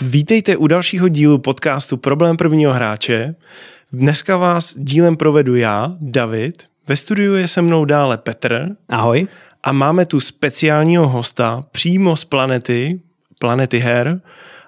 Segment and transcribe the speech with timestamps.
[0.00, 3.34] Vítejte u dalšího dílu podcastu Problém prvního hráče.
[3.92, 6.62] Dneska vás dílem provedu já, David.
[6.88, 8.68] Ve studiu je se mnou dále Petr.
[8.88, 9.26] Ahoj.
[9.62, 13.00] A máme tu speciálního hosta přímo z planety,
[13.38, 14.20] planety her,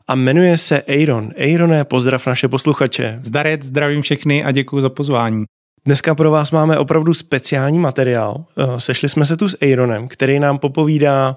[0.08, 1.30] a jmenuje se Aaron.
[1.38, 3.18] Aaroné, pozdrav naše posluchače.
[3.22, 5.44] Zdarec, zdravím všechny a děkuji za pozvání.
[5.86, 8.44] Dneska pro vás máme opravdu speciální materiál.
[8.58, 11.36] Eh, sešli jsme se tu s Aaronem, který nám popovídá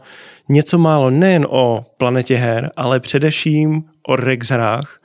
[0.50, 5.02] něco málo nejen o planetě her, ale především o Rex hrách.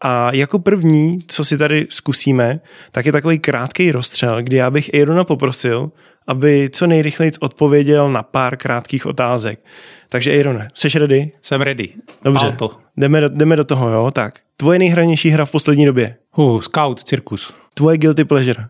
[0.00, 2.60] A jako první, co si tady zkusíme,
[2.92, 5.90] tak je takový krátký rozstřel, kdy já bych Aarona poprosil,
[6.26, 9.60] aby co nejrychleji odpověděl na pár krátkých otázek.
[10.08, 11.32] Takže Aarone, jsi ready?
[11.42, 11.88] Jsem ready.
[12.24, 12.70] Dobře, Alto.
[12.96, 14.10] jdeme do, jdeme do toho, jo?
[14.10, 16.16] Tak, tvoje nejhranější hra v poslední době?
[16.36, 17.54] Uh, Scout, Cirkus.
[17.74, 18.64] Tvoje guilty pleasure?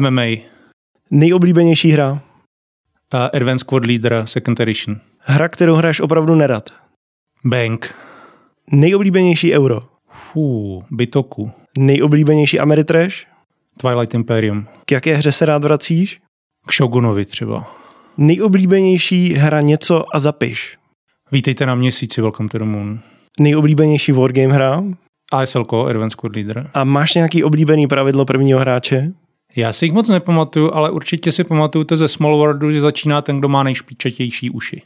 [0.00, 0.22] MMA.
[1.10, 2.12] Nejoblíbenější hra?
[2.12, 2.20] Uh,
[3.32, 5.00] Advanced Squad Leader Second Edition.
[5.18, 6.70] Hra, kterou hraješ opravdu nerad?
[7.44, 7.94] Bank.
[8.70, 9.82] Nejoblíbenější euro?
[10.34, 11.52] Uh, Bitoku.
[11.78, 13.14] Nejoblíbenější Ameritrash?
[13.76, 14.66] Twilight Imperium.
[14.84, 16.20] K jaké hře se rád vracíš?
[16.66, 17.74] K Shogunovi třeba.
[18.16, 20.78] Nejoblíbenější hra něco a zapiš.
[21.32, 23.00] Vítejte na měsíci, Welcome to the Moon.
[23.40, 24.84] Nejoblíbenější wargame hra?
[25.32, 26.70] ASL, Advanced Squad Leader.
[26.74, 29.12] A máš nějaký oblíbený pravidlo prvního hráče?
[29.56, 33.22] Já si jich moc nepamatuju, ale určitě si pamatuju to ze Small Worldu, že začíná
[33.22, 34.82] ten, kdo má nejšpičatější uši.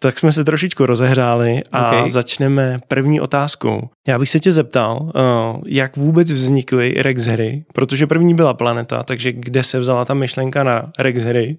[0.00, 2.10] Tak jsme se trošičku rozehřáli a okay.
[2.10, 3.88] začneme první otázkou.
[4.08, 5.20] Já bych se tě zeptal, eh,
[5.66, 10.64] jak vůbec vznikly Rex hry, protože první byla planeta, takže kde se vzala ta myšlenka
[10.64, 11.58] na Rex hry,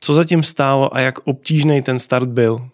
[0.00, 2.68] co zatím stálo a jak obtížný ten start byl?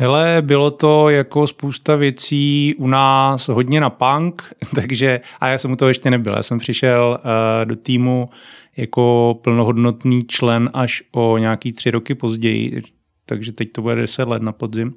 [0.00, 4.42] Hele, bylo to jako spousta věcí u nás hodně na punk,
[4.74, 8.28] takže, a já jsem u toho ještě nebyl, já jsem přišel uh, do týmu
[8.76, 12.82] jako plnohodnotný člen až o nějaký tři roky později,
[13.26, 14.94] takže teď to bude 10 let na podzim.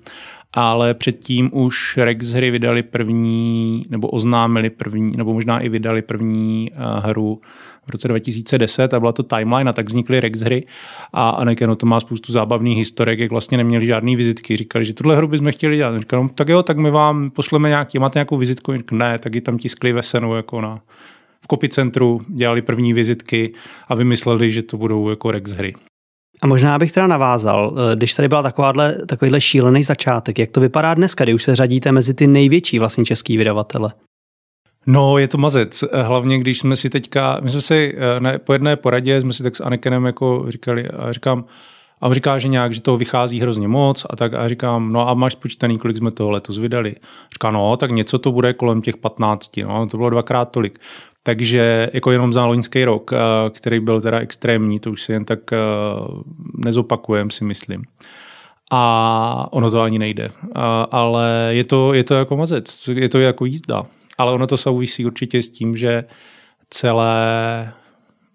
[0.54, 6.72] Ale předtím už Rex hry vydali první, nebo oznámili první, nebo možná i vydali první
[6.72, 7.42] uh, hru
[7.86, 10.66] v roce 2010 a byla to Timeline a tak vznikly Rex hry
[11.14, 14.58] a Anekeno to má spoustu zábavných historek, jak vlastně neměli žádný vizitky.
[14.58, 16.00] Říkali, že tuhle hru bychom chtěli dělat.
[16.00, 18.78] Říkali, no, tak jo, tak my vám pošleme nějaký, máte nějakou vizitku?
[18.78, 20.80] Říkali, ne, tak ji tam tiskli ve senu jako na,
[21.44, 23.54] v kopicentru, dělali první vizitky
[23.88, 25.74] a vymysleli, že to budou jako Rex hry.
[26.42, 30.62] A možná bych teda navázal, eh, když tady byla takováhle, takovýhle šílený začátek, jak to
[30.62, 33.94] vypadá dneska, kdy už se řadíte mezi ty největší vlastně český vydavatele?
[34.88, 35.84] No, je to mazec.
[35.94, 39.44] Hlavně, když jsme si teďka, my jsme si eh, ne, po jedné poradě, jsme si
[39.44, 41.46] tak s Anekenem jako říkali, a říkám,
[42.02, 45.10] a on říká, že nějak, že toho vychází hrozně moc a tak a říkám, no
[45.10, 46.96] a máš spočítaný, kolik jsme toho letos vydali?
[47.34, 50.80] Říká, no, tak něco to bude kolem těch 15, no, to bylo dvakrát tolik.
[51.24, 53.18] Takže jako jenom za loňský rok, eh,
[53.50, 55.58] který byl teda extrémní, to už si jen tak eh,
[56.66, 57.84] nezopakujem, si myslím.
[58.72, 60.32] A ono to ani nejde.
[60.92, 63.86] Ale je to, je to jako mazec, je to jako jízda.
[64.22, 66.04] Ale ono to souvisí určitě s tím, že
[66.70, 67.74] celé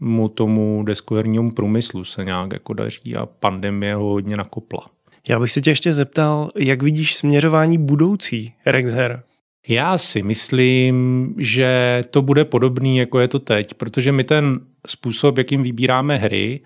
[0.00, 4.86] mu tomu deskohernímu průmyslu se nějak jako daří a pandemie ho hodně nakopla.
[5.28, 9.22] Já bych se tě ještě zeptal, jak vidíš směřování budoucí Rexher?
[9.68, 15.38] Já si myslím, že to bude podobný, jako je to teď, protože my ten způsob,
[15.38, 16.60] jakým vybíráme hry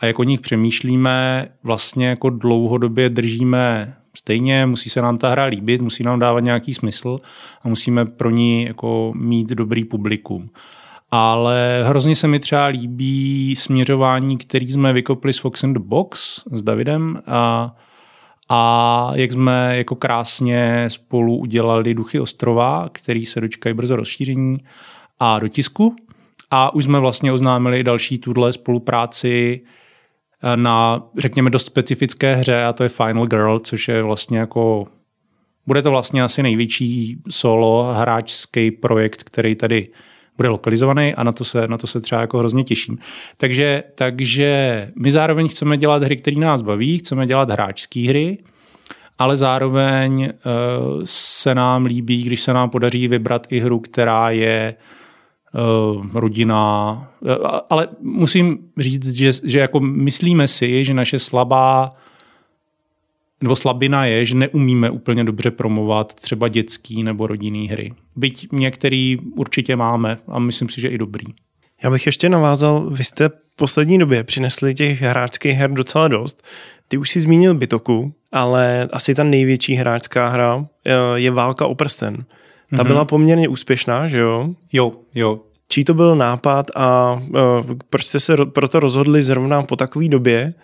[0.00, 5.44] a jak o nich přemýšlíme, vlastně jako dlouhodobě držíme stejně, musí se nám ta hra
[5.44, 7.18] líbit, musí nám dávat nějaký smysl
[7.62, 10.50] a musíme pro ní jako mít dobrý publikum.
[11.10, 16.42] Ale hrozně se mi třeba líbí směřování, který jsme vykopli s Fox in the Box
[16.50, 17.74] s Davidem a,
[18.48, 24.58] a jak jsme jako krásně spolu udělali Duchy ostrova, který se dočkají brzo rozšíření
[25.20, 25.96] a do tisku.
[26.50, 29.60] A už jsme vlastně oznámili další tuhle spolupráci
[30.56, 34.86] na, řekněme, dost specifické hře a to je Final Girl, což je vlastně jako
[35.66, 39.88] bude to vlastně asi největší solo hráčský projekt, který tady
[40.36, 42.98] bude lokalizovaný a na to se, na to se třeba jako hrozně těším.
[43.36, 48.38] Takže, takže my zároveň chceme dělat hry, které nás baví, chceme dělat hráčské hry,
[49.18, 54.74] ale zároveň uh, se nám líbí, když se nám podaří vybrat i hru, která je
[54.76, 55.01] uh,
[56.12, 57.30] rodina, uh,
[57.70, 61.92] ale musím říct, že, že jako myslíme si, že naše slabá
[63.42, 67.92] nebo slabina je, že neumíme úplně dobře promovat třeba dětský nebo rodinný hry.
[68.16, 71.24] Byť některý určitě máme a myslím si, že i dobrý.
[71.84, 76.42] Já bych ještě navázal, vy jste v poslední době přinesli těch hráčských her docela dost.
[76.88, 81.74] Ty už si zmínil Bytoku, ale asi ta největší hráčská hra eh, je Válka o
[81.74, 82.24] prsten.
[82.76, 82.86] Ta mm-hmm.
[82.86, 84.48] byla poměrně úspěšná, že jo?
[84.72, 85.40] Jo, jo.
[85.68, 90.54] čí to byl nápad a uh, proč jste se proto rozhodli zrovna po takové době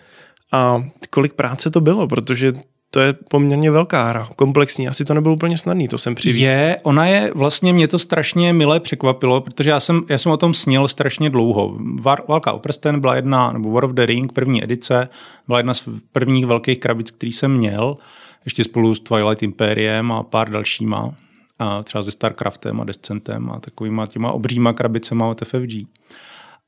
[0.51, 2.53] a kolik práce to bylo, protože
[2.91, 6.51] to je poměrně velká hra, komplexní, asi to nebylo úplně snadný, to jsem přivízt.
[6.51, 10.37] Je, ona je, vlastně mě to strašně milé překvapilo, protože já jsem, já jsem o
[10.37, 11.77] tom snil strašně dlouho.
[12.01, 15.09] Var, Válka o prsten byla jedna, nebo War of the Ring, první edice,
[15.47, 17.97] byla jedna z prvních velkých krabic, který jsem měl,
[18.45, 21.13] ještě spolu s Twilight Imperiem a pár dalšíma,
[21.59, 25.87] a třeba se StarCraftem a Descentem a takovýma těma obříma krabicema od FFG.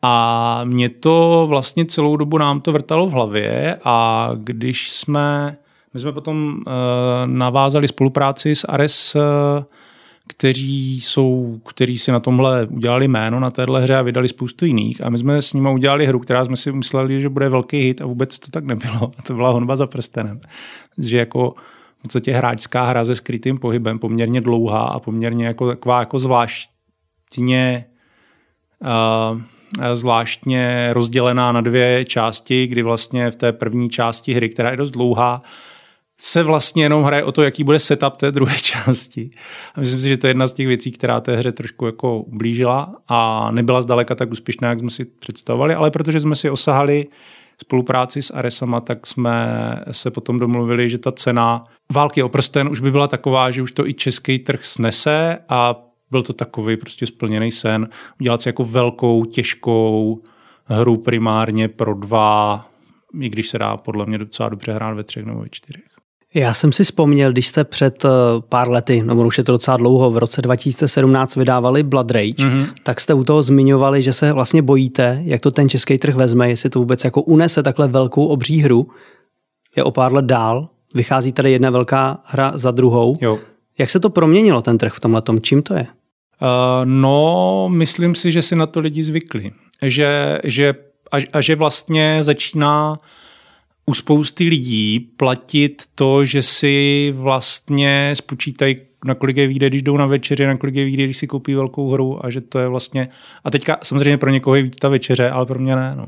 [0.01, 5.57] A mě to vlastně celou dobu nám to vrtalo v hlavě a když jsme
[5.93, 6.73] my jsme potom uh,
[7.25, 9.21] navázali spolupráci s Ares, uh,
[10.27, 15.05] kteří, jsou, kteří si na tomhle udělali jméno na téhle hře a vydali spoustu jiných.
[15.05, 18.01] A my jsme s nimi udělali hru, která jsme si mysleli, že bude velký hit
[18.01, 19.11] a vůbec to tak nebylo.
[19.17, 20.41] A to byla honba za prstenem.
[20.97, 21.53] Že jako
[22.01, 27.85] v podstatě hráčská hra se skrytým pohybem, poměrně dlouhá a poměrně jako taková jako zvláštně
[28.81, 29.41] uh,
[29.93, 34.91] zvláštně rozdělená na dvě části, kdy vlastně v té první části hry, která je dost
[34.91, 35.41] dlouhá,
[36.17, 39.31] se vlastně jenom hraje o to, jaký bude setup té druhé části.
[39.75, 42.19] A myslím si, že to je jedna z těch věcí, která té hře trošku jako
[42.19, 47.07] ublížila a nebyla zdaleka tak úspěšná, jak jsme si představovali, ale protože jsme si osahali
[47.61, 49.35] spolupráci s Aresama, tak jsme
[49.91, 51.63] se potom domluvili, že ta cena
[51.93, 55.75] války o prsten už by byla taková, že už to i český trh snese a
[56.11, 60.21] byl to takový prostě splněný sen, udělat si jako velkou, těžkou
[60.65, 62.65] hru primárně pro dva,
[63.19, 65.90] i když se dá podle mě docela dobře hrát ve třech nebo ve čtyřech.
[66.33, 68.09] Já jsem si vzpomněl, když jste před eh,
[68.49, 72.67] pár lety, no už je to docela dlouho, v roce 2017 vydávali Blood Rage, mm-hmm.
[72.83, 76.49] tak jste u toho zmiňovali, že se vlastně bojíte, jak to ten český trh vezme,
[76.49, 78.87] jestli to vůbec jako unese takhle velkou obří hru.
[79.75, 83.15] Je o pár let dál, vychází tady jedna velká hra za druhou.
[83.21, 83.39] Jo.
[83.77, 85.41] Jak se to proměnilo ten trh v tomhle tom?
[85.41, 85.81] Čím to je?
[86.41, 86.47] Uh,
[86.83, 89.51] no, myslím si, že si na to lidi zvykli.
[89.81, 90.73] Že, že,
[91.11, 92.97] a, a že vlastně začíná
[93.85, 98.75] u spousty lidí platit to, že si vlastně spočítají,
[99.05, 101.53] na kolik je výjde, když jdou na večeři, na kolik je výjde, když si koupí
[101.53, 103.09] velkou hru a že to je vlastně...
[103.43, 105.93] A teďka samozřejmě pro někoho je víc ta večeře, ale pro mě ne.
[105.97, 106.05] No.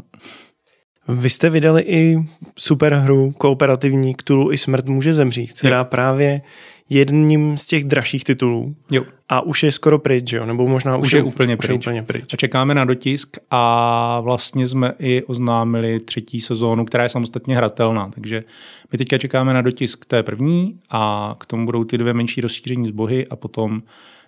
[1.08, 2.16] Vy jste vydali i
[2.58, 5.86] super hru kooperativní Cthulhu i smrt může zemřít, která jo.
[5.86, 6.42] právě
[6.90, 8.76] jedním z těch dražších titulů.
[8.92, 9.04] Jo.
[9.30, 10.46] A už je skoro pryč, jo?
[10.46, 11.70] nebo možná už, už je, je úplně, pryč.
[11.70, 12.34] je úplně pryč.
[12.34, 18.10] A čekáme na dotisk a vlastně jsme i oznámili třetí sezónu, která je samostatně hratelná.
[18.14, 18.44] Takže
[18.92, 22.88] my teďka čekáme na dotisk té první a k tomu budou ty dvě menší rozšíření
[22.88, 23.84] z bohy a potom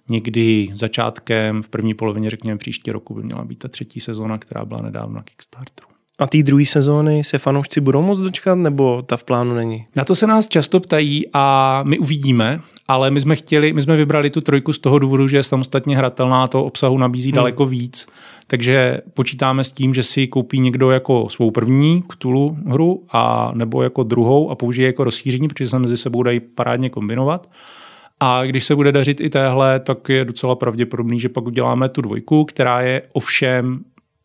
[0.09, 4.65] někdy začátkem, v první polovině, řekněme příští roku, by měla být ta třetí sezóna, která
[4.65, 5.94] byla nedávno na Kickstarteru.
[6.19, 9.85] A té druhé sezóny se fanoušci budou moc dočkat, nebo ta v plánu není?
[9.95, 13.95] Na to se nás často ptají a my uvidíme, ale my jsme chtěli, my jsme
[13.95, 17.35] vybrali tu trojku z toho důvodu, že je samostatně hratelná, to obsahu nabízí hmm.
[17.35, 18.07] daleko víc,
[18.47, 23.83] takže počítáme s tím, že si koupí někdo jako svou první Cthulhu hru a nebo
[23.83, 27.49] jako druhou a použije jako rozšíření, protože se mezi sebou dají parádně kombinovat.
[28.19, 32.01] A když se bude dařit i téhle, tak je docela pravděpodobný, že pak uděláme tu
[32.01, 33.79] dvojku, která je ovšem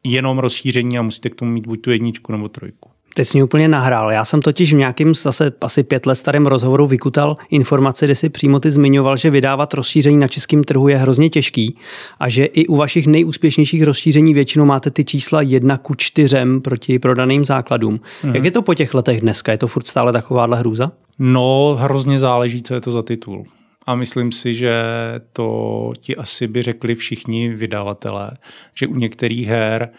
[0.05, 2.91] jenom rozšíření a musíte k tomu mít buď tu jedničku nebo trojku.
[3.15, 4.13] Teď jsi mě úplně nahrál.
[4.13, 8.29] Já jsem totiž v nějakým zase asi pět let starém rozhovoru vykutal informaci, kde si
[8.29, 11.77] přímo ty zmiňoval, že vydávat rozšíření na českém trhu je hrozně těžký
[12.21, 16.99] a že i u vašich nejúspěšnějších rozšíření většinou máte ty čísla jedna ku čtyřem proti
[16.99, 18.01] prodaným základům.
[18.23, 18.35] Mhm.
[18.35, 19.53] Jak je to po těch letech dneska?
[19.53, 20.93] Je to furt stále takováhle hrůza?
[21.19, 23.47] No, hrozně záleží, co je to za titul
[23.91, 24.83] a myslím si, že
[25.33, 28.31] to ti asi by řekli všichni vydavatelé,
[28.75, 29.91] že u některých her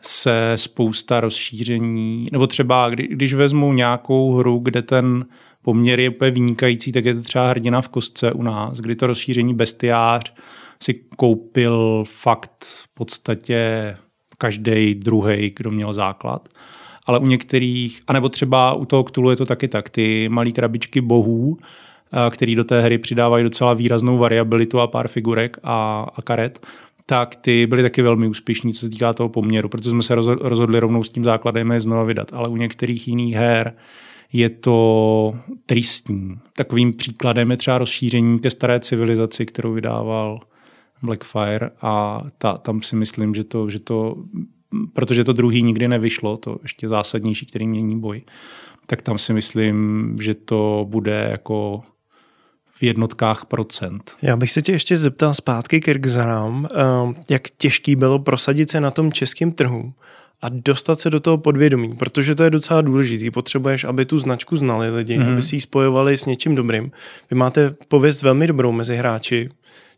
[0.00, 5.26] se spousta rozšíření, nebo třeba kdy, když vezmu nějakou hru, kde ten
[5.62, 9.06] poměr je úplně vynikající, tak je to třeba hrdina v kostce u nás, kdy to
[9.06, 10.32] rozšíření bestiář
[10.82, 13.96] si koupil fakt v podstatě
[14.38, 16.48] každý druhý, kdo měl základ.
[17.06, 21.00] Ale u některých, anebo třeba u toho Cthulhu je to taky tak, ty malé krabičky
[21.00, 21.58] bohů,
[22.30, 26.66] který do té hry přidávají docela výraznou variabilitu a pár figurek a, a karet,
[27.06, 30.80] tak ty byly taky velmi úspěšní, co se týká toho poměru, protože jsme se rozhodli
[30.80, 32.32] rovnou s tím základem je znova vydat.
[32.32, 33.74] Ale u některých jiných her
[34.32, 35.34] je to
[35.66, 36.38] tristní.
[36.56, 40.40] Takovým příkladem je třeba rozšíření ke staré civilizaci, kterou vydával
[41.02, 44.16] Blackfire a ta, tam si myslím, že to, že to,
[44.92, 48.22] protože to druhý nikdy nevyšlo, to ještě zásadnější, který mění boj,
[48.86, 51.82] tak tam si myslím, že to bude jako
[52.80, 54.12] v jednotkách procent.
[54.22, 56.76] Já bych se tě ještě zeptal zpátky k Irgzarám, eh,
[57.28, 59.92] jak těžký bylo prosadit se na tom českém trhu
[60.42, 63.30] a dostat se do toho podvědomí, protože to je docela důležité.
[63.30, 65.32] Potřebuješ, aby tu značku znali lidi, mm-hmm.
[65.32, 66.92] aby si ji spojovali s něčím dobrým.
[67.30, 69.48] Vy máte pověst velmi dobrou mezi hráči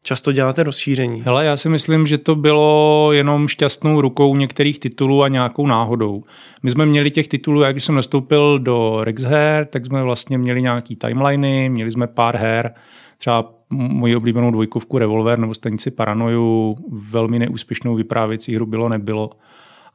[0.03, 1.23] často děláte rozšíření?
[1.23, 6.25] Hele, já si myslím, že to bylo jenom šťastnou rukou některých titulů a nějakou náhodou.
[6.63, 10.63] My jsme měli těch titulů, jak když jsem nastoupil do Rexher, tak jsme vlastně měli
[10.63, 12.75] nějaký timeliny, měli jsme pár her,
[13.19, 16.77] třeba moji oblíbenou dvojkovku Revolver nebo stanici Paranoju,
[17.13, 19.31] velmi neúspěšnou vyprávěcí hru bylo nebylo.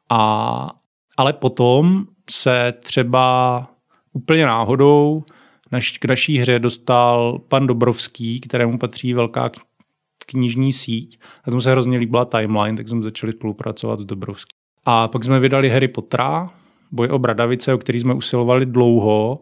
[0.10, 0.72] A,
[1.18, 3.68] ale potom se třeba
[4.14, 5.24] úplně náhodou
[5.72, 9.50] naš, k naší hře dostal pan Dobrovský, kterému patří velká
[10.32, 11.20] knižní síť.
[11.44, 14.58] A tomu se hrozně líbila timeline, tak jsme začali spolupracovat s Dobrovským.
[14.86, 16.50] A pak jsme vydali Harry Pottera,
[16.92, 19.42] boj o Bradavice, o který jsme usilovali dlouho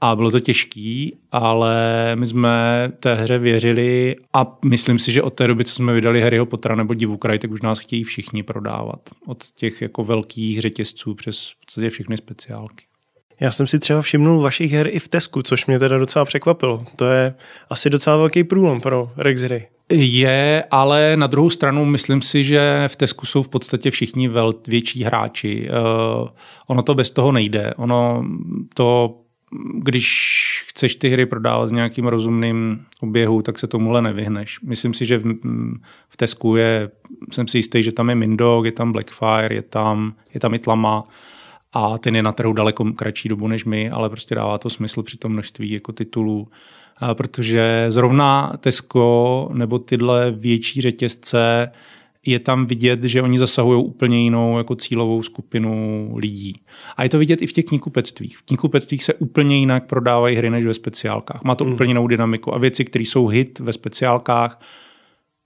[0.00, 1.76] a bylo to těžký, ale
[2.14, 6.22] my jsme té hře věřili a myslím si, že od té doby, co jsme vydali
[6.22, 9.00] Harryho Pottera nebo Divu kraj, tak už nás chtějí všichni prodávat.
[9.26, 12.84] Od těch jako velkých řetězců přes v všechny speciálky.
[13.40, 16.84] Já jsem si třeba všimnul vašich her i v Tesku, což mě teda docela překvapilo.
[16.96, 17.34] To je
[17.70, 19.68] asi docela velký průlom pro Rex hry.
[19.90, 24.52] Je, ale na druhou stranu myslím si, že v Tesku jsou v podstatě všichni vel,
[24.68, 25.68] větší hráči.
[25.70, 26.28] Uh,
[26.66, 27.74] ono to bez toho nejde.
[27.76, 28.24] Ono
[28.74, 29.18] to,
[29.78, 34.60] když chceš ty hry prodávat v nějakým rozumným oběhu, tak se tomuhle nevyhneš.
[34.60, 35.34] Myslím si, že v,
[36.08, 36.90] v Tesku je,
[37.32, 40.58] jsem si jistý, že tam je Mindog, je tam Blackfire, je tam, je tam i
[40.58, 41.02] Tlama
[41.72, 45.02] a ten je na trhu daleko kratší dobu než my, ale prostě dává to smysl
[45.02, 46.48] při tom množství jako titulů
[47.14, 51.72] protože zrovna Tesco nebo tyhle větší řetězce
[52.26, 56.54] je tam vidět, že oni zasahují úplně jinou jako cílovou skupinu lidí.
[56.96, 58.38] A je to vidět i v těch knihkupectvích.
[58.38, 61.44] V knihkupectvích se úplně jinak prodávají hry než ve speciálkách.
[61.44, 61.72] Má to mm.
[61.72, 64.60] úplně jinou dynamiku a věci, které jsou hit ve speciálkách,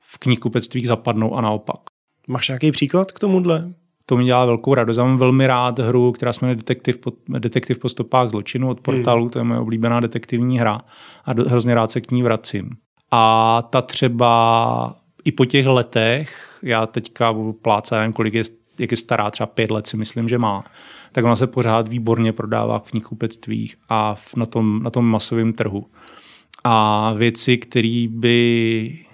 [0.00, 1.80] v knihkupectvích zapadnou a naopak.
[2.28, 3.74] Máš nějaký příklad k tomuhle?
[4.10, 4.96] To mi dělá velkou radost.
[4.96, 8.80] Já mám velmi rád hru, která se jmenuje Detektiv po, Detektiv po stopách zločinu od
[8.80, 9.30] portálu, hmm.
[9.30, 10.78] to je moje oblíbená detektivní hra
[11.24, 12.70] a do, hrozně rád se k ní vracím.
[13.10, 17.34] A ta třeba i po těch letech, já teďka
[17.92, 18.42] nevím, kolik je,
[18.78, 20.64] jak je stará, třeba pět let si myslím, že má,
[21.12, 25.52] tak ona se pořád výborně prodává v knihkupectvích a v, na, tom, na tom masovém
[25.52, 25.86] trhu.
[26.64, 29.04] A věci, které by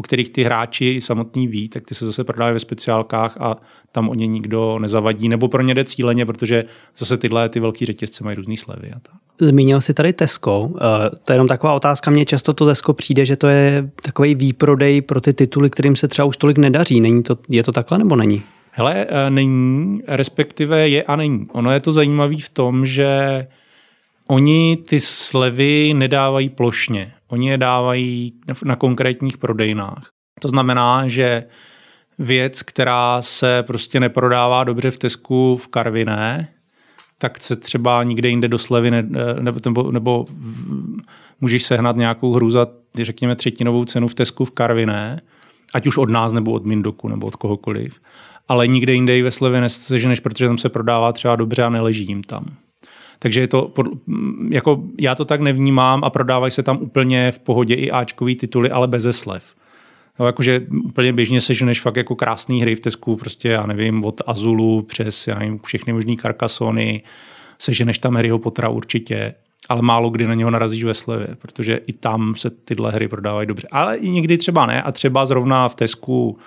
[0.00, 3.56] o kterých ty hráči samotní ví, tak ty se zase prodávají ve speciálkách a
[3.92, 6.64] tam o ně nikdo nezavadí, nebo pro ně jde cíleně, protože
[6.98, 8.90] zase tyhle ty velký řetězce mají různé slevy.
[8.90, 9.14] A tak.
[9.40, 10.70] Zmínil jsi tady Tesco.
[10.76, 12.10] Eh, to je jenom taková otázka.
[12.10, 16.08] Mně často to Tesco přijde, že to je takový výprodej pro ty tituly, kterým se
[16.08, 17.00] třeba už tolik nedaří.
[17.00, 18.42] Není to, je to takhle nebo není?
[18.70, 21.46] Hele, eh, není, respektive je a není.
[21.52, 23.46] Ono je to zajímavé v tom, že
[24.28, 27.12] oni ty slevy nedávají plošně.
[27.30, 28.32] Oni je dávají
[28.64, 30.10] na konkrétních prodejnách.
[30.40, 31.44] To znamená, že
[32.18, 36.48] věc, která se prostě neprodává dobře v Tesku v Karviné,
[37.18, 39.06] tak se třeba nikde jinde do slevy ne,
[39.40, 40.26] nebo, nebo, nebo
[41.40, 42.66] můžeš sehnat nějakou hru za,
[43.02, 45.20] řekněme, třetinovou cenu v Tesku v Karviné,
[45.74, 48.00] ať už od nás, nebo od Mindoku, nebo od kohokoliv.
[48.48, 52.06] Ale nikde jinde ji ve slevě neseženeš, protože tam se prodává třeba dobře a neleží
[52.06, 52.44] jim tam.
[53.22, 53.72] Takže je to,
[54.50, 58.70] jako já to tak nevnímám a prodávají se tam úplně v pohodě i Ačkový tituly,
[58.70, 59.54] ale bez slev.
[60.18, 64.20] No, jakože úplně běžně seženeš fakt jako krásný hry v Tesku, prostě já nevím, od
[64.26, 67.02] Azulu přes já nevím, všechny možný karkasony,
[67.58, 69.34] seženeš tam Harryho Pottera určitě,
[69.68, 73.46] ale málo kdy na něho narazíš ve slevě, protože i tam se tyhle hry prodávají
[73.46, 73.68] dobře.
[73.70, 76.38] Ale i někdy třeba ne a třeba zrovna v Tesku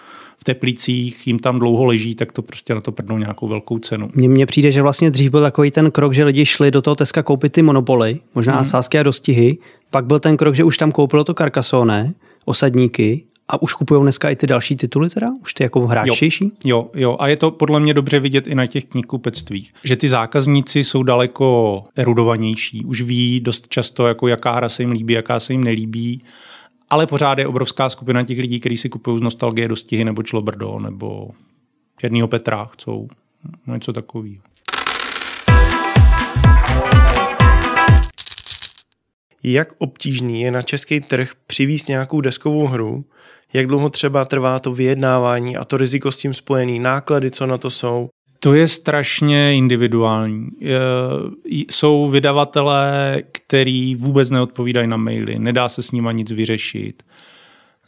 [0.44, 4.10] v teplících jim tam dlouho leží, tak to prostě na to prdnou nějakou velkou cenu.
[4.14, 6.96] Mně, mně přijde, že vlastně dřív byl takový ten krok, že lidi šli do toho
[6.96, 8.66] Teska koupit ty monopoly, možná hmm.
[8.66, 9.58] sásky a dostihy.
[9.90, 12.14] Pak byl ten krok, že už tam koupilo to Carcassonne,
[12.46, 15.32] osadníky a už kupují dneska i ty další tituly teda?
[15.42, 16.52] Už ty jako hráčtější?
[16.66, 17.18] Jo, jo, jo.
[17.20, 21.04] A je to podle mě dobře vidět i na těch knihkupectvích, že ty zákazníci jsou
[21.04, 22.86] daleko erudovanější.
[22.86, 26.22] Už ví dost často, jako jaká hra se jim líbí, jaká se jim nelíbí
[26.94, 30.80] ale pořád je obrovská skupina těch lidí, kteří si kupují z nostalgie dostihy nebo Člobrdo
[30.80, 31.30] nebo
[31.98, 33.08] Černýho Petra chcou.
[33.68, 34.44] Něco takového.
[39.44, 43.06] Jak obtížný je na český trh přivízt nějakou deskovou hru?
[43.54, 47.58] Jak dlouho třeba trvá to vyjednávání a to riziko s tím spojený, náklady, co na
[47.58, 48.10] to jsou?
[48.44, 50.50] To je strašně individuální.
[51.70, 57.04] Jsou vydavatelé, který vůbec neodpovídají na maily, nedá se s nima nic vyřešit.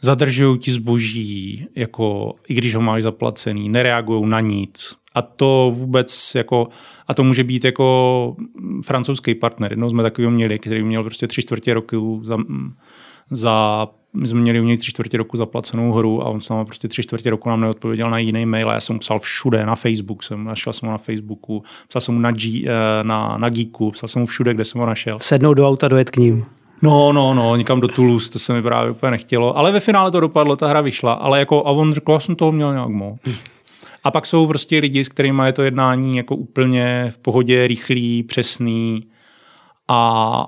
[0.00, 4.96] Zadržují ti zboží, jako, i když ho máš zaplacený, nereagují na nic.
[5.14, 6.68] A to vůbec jako,
[7.08, 8.36] a to může být jako
[8.84, 9.72] francouzský partner.
[9.72, 12.36] Jednou jsme takového měli, který měl prostě tři čtvrtě roku za,
[13.30, 16.66] za my jsme měli u něj tři čtvrtě roku zaplacenou hru a on se nám
[16.66, 19.66] prostě tři čtvrtě roku nám neodpověděl na jiný mail a já jsem mu psal všude,
[19.66, 22.70] na Facebook jsem, našel jsem ho na Facebooku, psal jsem mu na, G, eh,
[23.04, 25.18] na, na Geeku, psal jsem mu všude, kde jsem ho našel.
[25.20, 26.44] Sednout do auta, dojet k ním.
[26.82, 29.58] No, no, no, někam do Toulouse, to se mi právě úplně nechtělo.
[29.58, 31.12] Ale ve finále to dopadlo, ta hra vyšla.
[31.12, 33.20] Ale jako, a on řekl, já jsem toho měl nějak moc.
[34.04, 38.22] A pak jsou prostě lidi, s kterými je to jednání jako úplně v pohodě, rychlý,
[38.22, 39.04] přesný
[39.88, 39.98] a,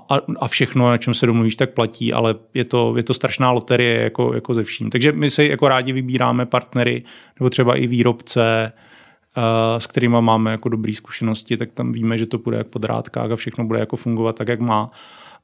[0.09, 3.51] a, a všechno, na čem se domluvíš, tak platí, ale je to, je to strašná
[3.51, 4.89] loterie jako, jako ze vším.
[4.89, 7.03] Takže my se jako rádi vybíráme partnery
[7.39, 8.71] nebo třeba i výrobce,
[9.37, 9.43] uh,
[9.79, 13.31] s kterými máme jako dobré zkušenosti, tak tam víme, že to bude jak po drátkách
[13.31, 14.89] a všechno bude jako fungovat tak, jak má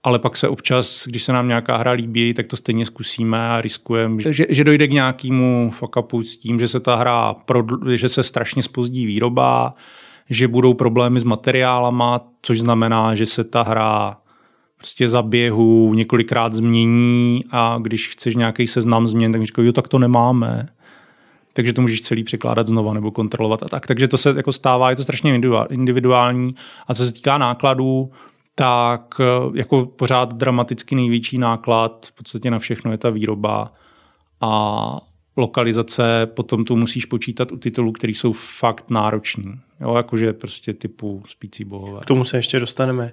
[0.06, 3.62] ale pak se občas, když se nám nějaká hra líbí, tak to stejně zkusíme a
[3.62, 7.98] riskujeme, že, že dojde k nějakému fuck upu s tím, že se ta hra, prodl,
[7.98, 9.74] že se strašně spozdí výroba,
[10.30, 14.18] že budou problémy s materiálama, což znamená, že se ta hra
[14.78, 19.88] prostě za běhu několikrát změní a když chceš nějaký seznam změn, tak říkají, jo, tak
[19.88, 20.68] to nemáme.
[21.54, 23.88] Takže to můžeš celý překládat znova nebo kontrolovat a tak.
[23.88, 26.56] Takže to se jako stává, je to strašně individuální.
[26.88, 28.12] A co se týká nákladů,
[28.56, 33.72] tak eh, jako pořád dramaticky největší náklad v podstatě na všechno je ta výroba
[34.42, 35.00] a
[35.38, 39.54] lokalizace, potom tu musíš počítat u titulů, které jsou fakt nároční.
[39.82, 42.02] Jo, jakože prostě typu spící bohové.
[42.02, 43.12] K tomu se ještě dostaneme.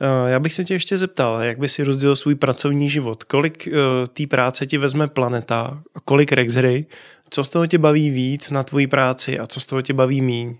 [0.00, 3.24] Eh, já bych se tě ještě zeptal, jak by si rozdělil svůj pracovní život?
[3.24, 5.82] Kolik uh, té práce ti vezme planeta?
[6.04, 6.86] Kolik Rexhry?
[7.30, 10.20] Co z toho tě baví víc na tvoji práci a co z toho tě baví
[10.20, 10.56] míň?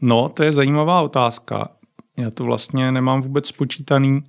[0.00, 1.68] No, to je zajímavá otázka.
[2.16, 4.22] Já to vlastně nemám vůbec spočítaný.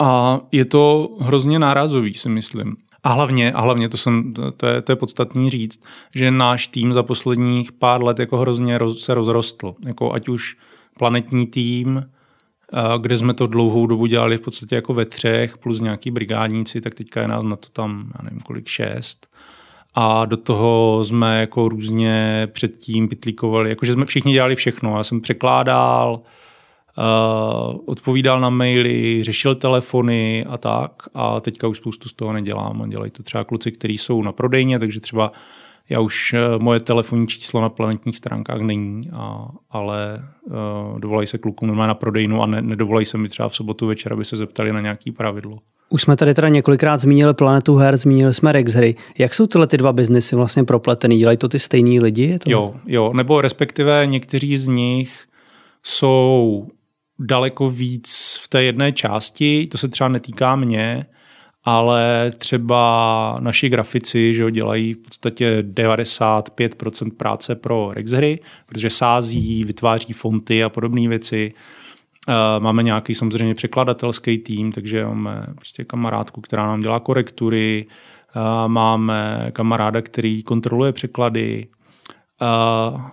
[0.00, 2.76] A je to hrozně nárazový, si myslím.
[3.04, 5.82] A hlavně, a hlavně to, jsem, to, je, to je podstatný říct,
[6.14, 9.74] že náš tým za posledních pár let jako hrozně roz, se rozrostl.
[9.86, 10.56] Jako ať už
[10.98, 12.10] planetní tým,
[13.00, 16.94] kde jsme to dlouhou dobu dělali v podstatě jako ve třech, plus nějaký brigádníci, tak
[16.94, 19.26] teďka je nás na to tam, já nevím kolik, šest.
[19.94, 24.96] A do toho jsme jako různě předtím pitlíkovali, jakože jsme všichni dělali všechno.
[24.96, 26.20] Já jsem překládal,
[27.86, 30.92] odpovídal na maily, řešil telefony a tak.
[31.14, 32.90] A teďka už spoustu z toho nedělám.
[32.90, 35.32] Dělají to třeba kluci, kteří jsou na prodejně, takže třeba
[35.90, 40.22] já už uh, moje telefonní číslo na planetních stránkách není, a, ale
[40.92, 43.86] uh, dovolají se klukům normálně na prodejnu a ne, nedovolají se mi třeba v sobotu
[43.86, 45.58] večer, aby se zeptali na nějaký pravidlo.
[45.90, 48.94] Už jsme tady teda několikrát zmínili Planetu her, zmínili jsme Rexhry.
[49.18, 51.18] Jak jsou tyhle ty dva biznesy vlastně propletený?
[51.18, 52.22] Dělají to ty stejní lidi?
[52.22, 52.50] Je to...
[52.50, 55.24] Jo, jo, nebo respektive někteří z nich
[55.82, 56.66] jsou
[57.18, 61.06] daleko víc v té jedné části, to se třeba netýká mě,
[61.64, 69.64] ale třeba naši grafici že jo, dělají v podstatě 95% práce pro Rexhry, protože sází,
[69.64, 71.52] vytváří fonty a podobné věci.
[72.58, 77.86] Máme nějaký samozřejmě překladatelský tým, takže máme prostě kamarádku, která nám dělá korektury,
[78.66, 81.66] máme kamaráda, který kontroluje překlady,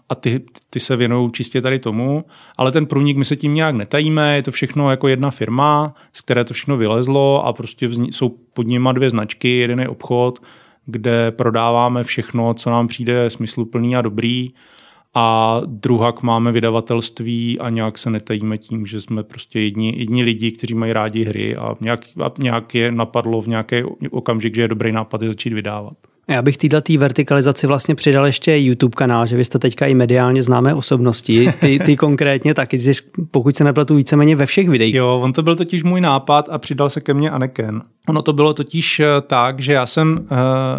[0.10, 2.24] a ty, ty se věnují čistě tady tomu,
[2.58, 6.22] ale ten průnik my se tím nějak netajíme, je to všechno jako jedna firma, z
[6.22, 10.40] které to všechno vylezlo a prostě vzni- jsou pod nima dvě značky, jeden je obchod,
[10.86, 14.54] kde prodáváme všechno, co nám přijde smysluplný a dobrý.
[15.18, 20.52] A druhak máme vydavatelství a nějak se netajíme tím, že jsme prostě jedni, jedni lidi,
[20.52, 21.56] kteří mají rádi hry.
[21.56, 25.54] A nějak, a nějak je napadlo v nějaký okamžik, že je dobrý nápad je začít
[25.54, 25.98] vydávat.
[26.28, 30.42] Já bych této vertikalizaci vlastně přidal ještě YouTube kanál, že vy jste teďka i mediálně
[30.42, 31.54] známé osobnosti.
[31.60, 32.80] Ty, ty konkrétně taky,
[33.32, 34.96] pokud se nepletu víceméně ve všech videích.
[34.96, 37.82] Jo, on to byl totiž můj nápad a přidal se ke mně Aneken.
[38.08, 40.28] Ono to bylo totiž eh, tak, že já jsem uh,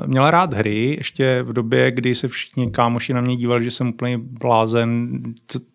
[0.07, 3.89] měla rád hry, ještě v době, kdy se všichni kámoši na mě dívali, že jsem
[3.89, 5.09] úplně blázen,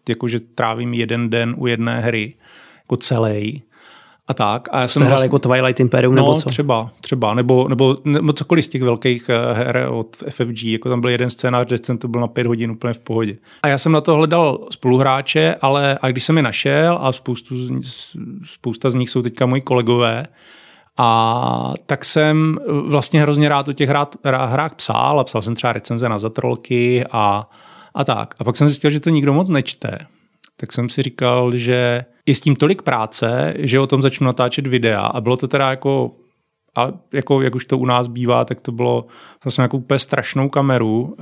[0.10, 2.34] jakože trávím jeden den u jedné hry,
[2.77, 3.63] jako celý
[4.27, 4.69] a tak.
[4.71, 6.49] A já jsem hrál vlastně, jako Twilight Imperium no, nebo co?
[6.49, 11.01] třeba, třeba, nebo, nebo, nebo cokoliv z těch velkých eh, her od FFG, jako tam
[11.01, 13.38] byl jeden scénář, kde jsem to byl na pět hodin úplně v pohodě.
[13.63, 17.81] A já jsem na to hledal spoluhráče, ale a když jsem je našel a spoustu
[17.81, 20.25] z, spousta z nich jsou teďka moji kolegové,
[20.97, 25.73] a tak jsem vlastně hrozně rád o těch hrát, hrách psal a psal jsem třeba
[25.73, 27.49] recenze na zatrolky a,
[27.93, 28.36] a tak.
[28.39, 29.97] A pak jsem zjistil, že to nikdo moc nečte
[30.62, 34.67] tak jsem si říkal, že je s tím tolik práce, že o tom začnu natáčet
[34.67, 35.01] videa.
[35.01, 36.12] A bylo to teda jako
[36.77, 39.05] a jako, jak už to u nás bývá, tak to bylo
[39.43, 41.01] zase jako úplně strašnou kameru.
[41.01, 41.15] Uh,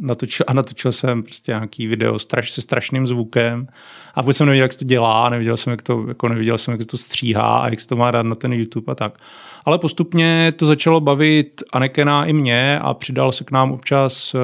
[0.00, 3.68] natočil, a natočil jsem prostě nějaký video straš, se strašným zvukem.
[4.14, 6.72] A vůbec jsem nevěděl, jak se to dělá, neviděl jsem, jak to, jako neviděl jsem,
[6.72, 9.18] jak se to stříhá a jak se to má dát na ten YouTube a tak.
[9.64, 14.40] Ale postupně to začalo bavit Anekena i mě a přidal se k nám občas uh,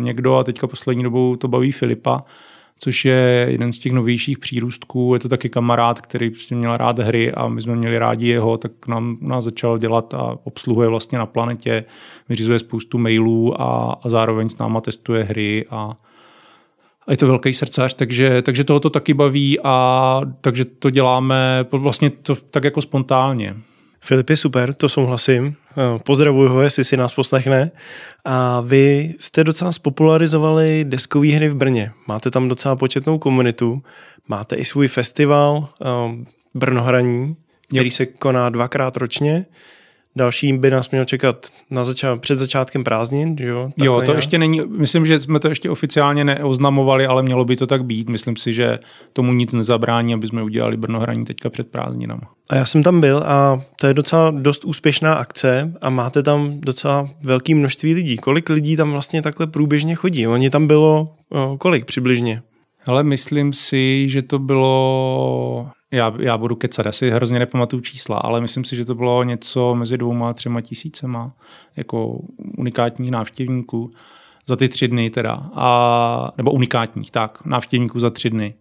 [0.00, 2.24] někdo a teďka poslední dobou to baví Filipa,
[2.78, 5.14] což je jeden z těch novějších přírůstků.
[5.14, 8.58] Je to taky kamarád, který prostě měl rád hry a my jsme měli rádi jeho,
[8.58, 11.84] tak nám nás začal dělat a obsluhuje vlastně na planetě,
[12.28, 15.92] vyřizuje spoustu mailů a, a zároveň s náma testuje hry a,
[17.06, 21.66] a je to velký srdcař, takže, takže toho to taky baví a takže to děláme
[21.70, 23.56] vlastně to tak jako spontánně.
[24.04, 25.56] Filip je super, to souhlasím.
[25.70, 27.70] Eh, pozdravuji ho, jestli si nás poslechne.
[28.24, 31.92] A vy jste docela spopularizovali deskové hry v Brně.
[32.08, 33.82] Máte tam docela početnou komunitu.
[34.28, 35.68] Máte i svůj festival
[36.06, 37.36] um, Brnohraní,
[37.68, 39.46] který se koná dvakrát ročně.
[40.16, 43.70] Další by nás měl čekat na začát, před začátkem prázdnin, jo?
[43.76, 44.16] jo, to já.
[44.16, 48.08] ještě není, myslím, že jsme to ještě oficiálně neoznamovali, ale mělo by to tak být.
[48.08, 48.78] Myslím si, že
[49.12, 52.20] tomu nic nezabrání, aby jsme udělali Brnohraní teďka před prázdninami.
[52.50, 56.60] A já jsem tam byl a to je docela dost úspěšná akce a máte tam
[56.60, 58.16] docela velké množství lidí.
[58.16, 60.26] Kolik lidí tam vlastně takhle průběžně chodí?
[60.26, 61.08] Oni tam bylo
[61.58, 62.42] kolik přibližně?
[62.86, 68.40] Ale myslím si, že to bylo já, já budu kecat, asi hrozně nepamatuju čísla, ale
[68.40, 71.32] myslím si, že to bylo něco mezi dvouma a třema tisícema
[71.76, 72.18] jako
[72.58, 73.90] unikátních návštěvníků
[74.46, 78.54] za ty tři dny teda, a, nebo unikátních, tak, návštěvníků za tři dny,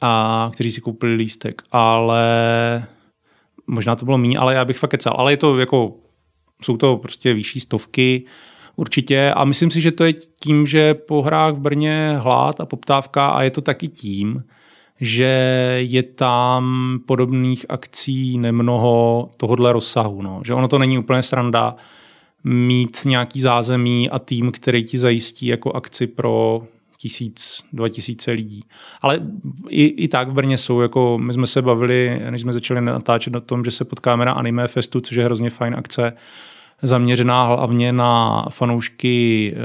[0.00, 2.24] a, kteří si koupili lístek, ale
[3.66, 5.94] možná to bylo méně, ale já bych fakt kecal, ale je to jako,
[6.62, 8.24] jsou to prostě vyšší stovky,
[8.76, 9.32] určitě.
[9.36, 13.28] A myslím si, že to je tím, že po hrách v Brně hlad a poptávka
[13.28, 14.44] a je to taky tím,
[15.00, 15.24] že
[15.80, 20.22] je tam podobných akcí nemnoho tohohle rozsahu.
[20.22, 20.40] No.
[20.44, 21.76] Že ono to není úplně sranda
[22.44, 26.62] mít nějaký zázemí a tým, který ti zajistí jako akci pro
[26.98, 28.60] tisíc, dva tisíce lidí.
[29.02, 29.20] Ale
[29.68, 33.36] i, i tak v Brně jsou, jako my jsme se bavili, než jsme začali natáčet
[33.36, 36.12] o tom, že se potkáme na Anime Festu, což je hrozně fajn akce,
[36.86, 39.60] zaměřená hlavně na fanoušky eh,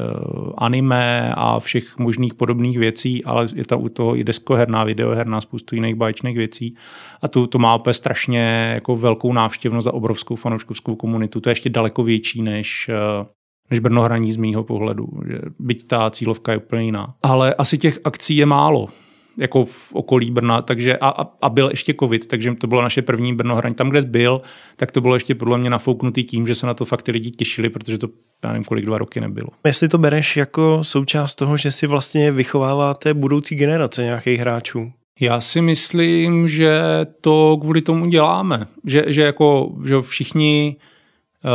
[0.57, 5.75] anime a všech možných podobných věcí, ale je tam u toho i deskoherná, videoherná, spoustu
[5.75, 6.75] jiných báječných věcí.
[7.21, 11.39] A tu to má opět strašně jako velkou návštěvnost a obrovskou fanouškovskou komunitu.
[11.39, 13.25] To je ještě daleko větší než eh,
[13.71, 15.07] než Brnohraní z mýho pohledu.
[15.59, 17.13] Byť ta cílovka je úplně jiná.
[17.23, 18.87] Ale asi těch akcí je málo
[19.39, 23.01] jako v okolí Brna, takže a, a, a byl ještě covid, takže to bylo naše
[23.01, 23.73] první Brnohraň.
[23.73, 24.41] Tam, kde byl,
[24.75, 27.31] tak to bylo ještě podle mě nafouknutý tím, že se na to fakt ty lidi
[27.31, 28.07] těšili, protože to
[28.43, 29.49] já nevím, kolik dva roky nebylo.
[29.65, 34.91] Jestli to bereš jako součást toho, že si vlastně vychováváte budoucí generace nějakých hráčů?
[35.19, 36.81] Já si myslím, že
[37.21, 38.67] to kvůli tomu děláme.
[38.85, 40.75] Že, že jako že všichni
[41.45, 41.49] eh,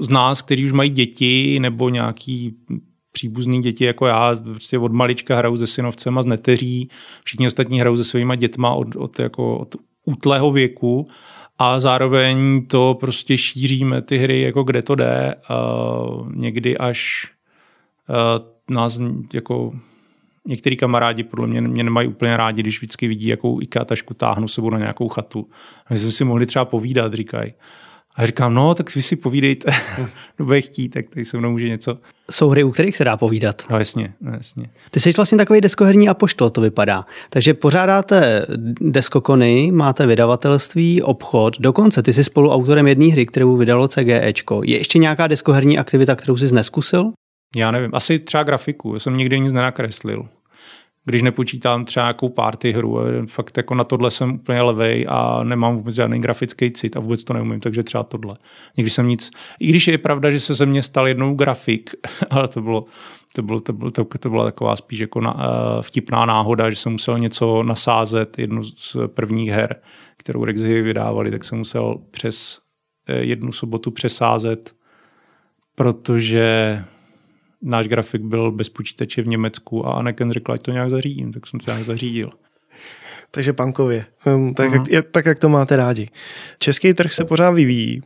[0.00, 2.56] z nás, kteří už mají děti nebo nějaký
[3.12, 6.88] příbuzný děti jako já, prostě od malička hrajou se synovcem a s neteří,
[7.24, 11.06] všichni ostatní hrajou se svýma dětma od, od, jako, od útlého věku
[11.58, 17.30] a zároveň to prostě šíříme ty hry, jako kde to jde, uh, někdy až
[18.08, 19.00] uh, nás
[19.32, 19.72] jako
[20.46, 24.48] některý kamarádi podle mě, mě nemají úplně rádi, když vždycky vidí, jakou IKEA tašku táhnu
[24.48, 25.48] sebou na nějakou chatu.
[25.90, 27.52] My jsme si mohli třeba povídat, říkají.
[28.16, 29.72] A říkám, no, tak vy si povídejte,
[30.36, 31.98] kdo bude chtít, tak tady se mnou může něco.
[32.30, 33.62] Jsou hry, u kterých se dá povídat.
[33.70, 34.66] No jasně, no jasně.
[34.90, 37.06] Ty jsi vlastně takový deskoherní apoštol, to vypadá.
[37.30, 38.46] Takže pořádáte
[38.80, 44.60] deskokony, máte vydavatelství, obchod, dokonce ty jsi spoluautorem jedné hry, kterou vydalo CGEčko.
[44.64, 47.12] Je ještě nějaká deskoherní aktivita, kterou jsi neskusil?
[47.56, 50.28] Já nevím, asi třeba grafiku, já jsem nikdy nic nenakreslil
[51.04, 52.98] když nepočítám třeba nějakou party hru.
[53.26, 57.24] Fakt jako na tohle jsem úplně levej a nemám vůbec žádný grafický cit a vůbec
[57.24, 58.36] to neumím, takže třeba tohle.
[58.76, 61.90] Nikdy jsem nic, i když je pravda, že se ze mě stal jednou grafik,
[62.30, 62.84] ale to bylo,
[63.34, 65.40] to, bylo, to, bylo, to, to byla taková spíš jako na, uh,
[65.82, 69.76] vtipná náhoda, že jsem musel něco nasázet, jednu z prvních her,
[70.16, 72.58] kterou Rexy vydávali, tak jsem musel přes
[73.08, 74.74] uh, jednu sobotu přesázet,
[75.74, 76.84] protože
[77.62, 81.46] náš grafik byl bez počítače v Německu a Anakin řekl, ať to nějak zařídím, tak
[81.46, 82.30] jsem to nějak zařídil.
[83.30, 86.08] Takže pankově, hm, tak, jak, jak, tak jak to máte rádi.
[86.58, 88.02] Český trh se pořád vyvíjí.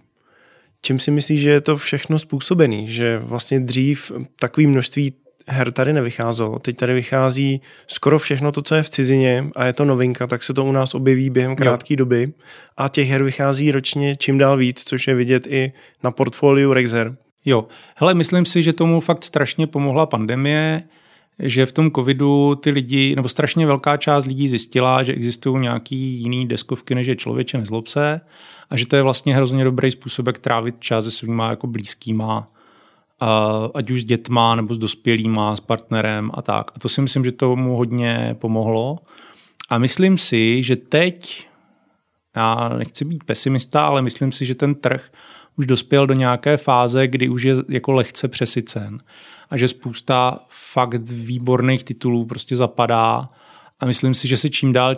[0.83, 2.89] Čím si myslíš, že je to všechno způsobený?
[2.89, 5.13] Že vlastně dřív takový množství
[5.49, 6.59] her tady nevycházelo.
[6.59, 10.43] Teď tady vychází skoro všechno to, co je v cizině a je to novinka, tak
[10.43, 12.33] se to u nás objeví během krátké doby
[12.77, 15.73] a těch her vychází ročně čím dál víc, což je vidět i
[16.05, 17.17] na portfoliu Rexer.
[17.47, 20.83] Jo, hele, myslím si, že tomu fakt strašně pomohla pandemie,
[21.39, 25.97] že v tom covidu ty lidi, nebo strašně velká část lidí zjistila, že existují nějaký
[25.97, 28.21] jiný deskovky, než je člověče nezlob se
[28.71, 32.49] a že to je vlastně hrozně dobrý způsob, jak trávit čas se svýma jako blízkýma,
[33.21, 36.71] a ať už s dětma, nebo s dospělýma, s partnerem a tak.
[36.75, 38.99] A to si myslím, že tomu hodně pomohlo.
[39.69, 41.49] A myslím si, že teď,
[42.37, 45.11] já nechci být pesimista, ale myslím si, že ten trh
[45.59, 48.99] už dospěl do nějaké fáze, kdy už je jako lehce přesycen
[49.51, 53.29] a že spousta fakt výborných titulů prostě zapadá
[53.81, 54.95] a myslím si, že se čím dál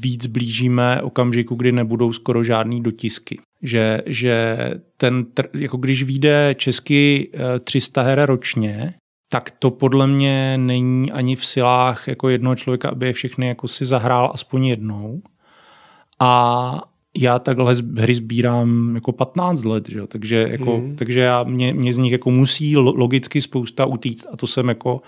[0.00, 3.38] víc blížíme okamžiku, kdy nebudou skoro žádný dotisky.
[3.62, 4.56] Že, že
[4.96, 7.30] ten, jako když vyjde česky
[7.64, 8.94] 300 her ročně,
[9.30, 13.68] tak to podle mě není ani v silách jako jednoho člověka, aby je všechny jako
[13.68, 15.22] si zahrál aspoň jednou.
[16.20, 16.82] A
[17.16, 20.06] já takhle hry sbírám jako 15 let, že?
[20.06, 20.96] takže, jako, mm.
[20.96, 25.00] takže já, mě, mě z nich jako musí logicky spousta utíct a to jsem jako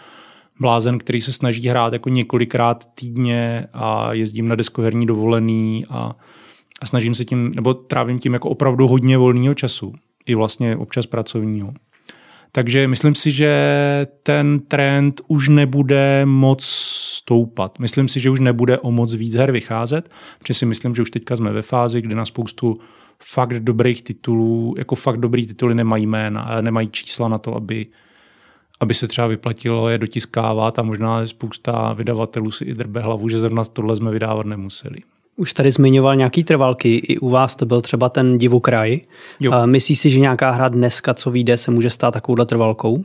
[0.60, 6.16] blázen, který se snaží hrát jako několikrát týdně a jezdím na deskoherní dovolený a,
[6.82, 9.92] a snažím se tím, nebo trávím tím jako opravdu hodně volného času,
[10.26, 11.72] i vlastně občas pracovního.
[12.52, 17.78] Takže myslím si, že ten trend už nebude moc stoupat.
[17.78, 21.10] Myslím si, že už nebude o moc víc her vycházet, protože si myslím, že už
[21.10, 22.76] teďka jsme ve fázi, kdy na spoustu
[23.22, 27.86] fakt dobrých titulů, jako fakt dobrý tituly nemají jména, nemají čísla na to, aby,
[28.80, 33.38] aby se třeba vyplatilo je dotiskávat a možná spousta vydavatelů si i drbe hlavu, že
[33.38, 34.98] zrovna tohle jsme vydávat nemuseli.
[35.36, 39.00] Už tady zmiňoval nějaký trvalky, i u vás to byl třeba ten divokraj.
[39.66, 43.04] Myslíš si, že nějaká hra dneska, co vyjde, se může stát takovouhle trvalkou?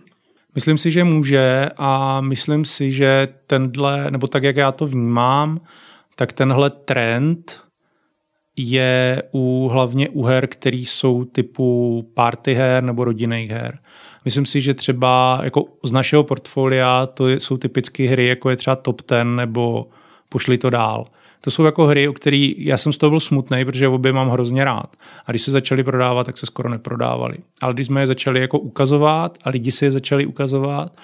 [0.55, 5.61] Myslím si, že může a myslím si, že tenhle, nebo tak, jak já to vnímám,
[6.15, 7.61] tak tenhle trend
[8.57, 13.79] je u, hlavně u her, které jsou typu party her nebo rodinných her.
[14.25, 18.75] Myslím si, že třeba jako z našeho portfolia to jsou typické hry, jako je třeba
[18.75, 19.87] Top Ten nebo
[20.29, 21.05] Pošli to dál
[21.45, 24.29] to jsou jako hry, o který já jsem z toho byl smutný, protože obě mám
[24.29, 24.95] hrozně rád.
[25.25, 27.35] A když se začaly prodávat, tak se skoro neprodávali.
[27.61, 30.97] Ale když jsme je začali jako ukazovat a lidi si je začali ukazovat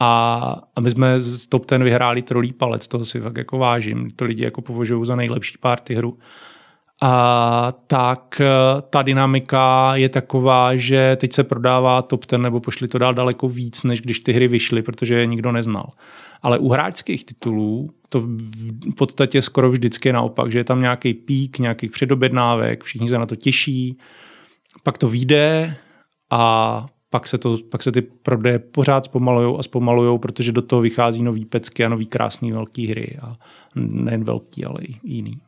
[0.00, 4.10] a, a my jsme z Top Ten vyhráli trolí palec, toho si fakt jako vážím.
[4.16, 6.18] To lidi jako považují za nejlepší party hru.
[7.02, 12.88] A tak eh, ta dynamika je taková, že teď se prodává top ten nebo pošli
[12.88, 15.90] to dál daleko víc, než když ty hry vyšly, protože je nikdo neznal.
[16.42, 21.14] Ale u hráčských titulů to v podstatě skoro vždycky je naopak, že je tam nějaký
[21.14, 23.98] pík, nějakých předobjednávek, všichni se na to těší,
[24.82, 25.76] pak to vyjde
[26.30, 30.82] a pak se, to, pak se ty prodeje pořád zpomalujou a zpomalujou, protože do toho
[30.82, 33.36] vychází nový pecky a nový krásný velký hry a
[33.76, 35.40] nejen velký, ale i jiný.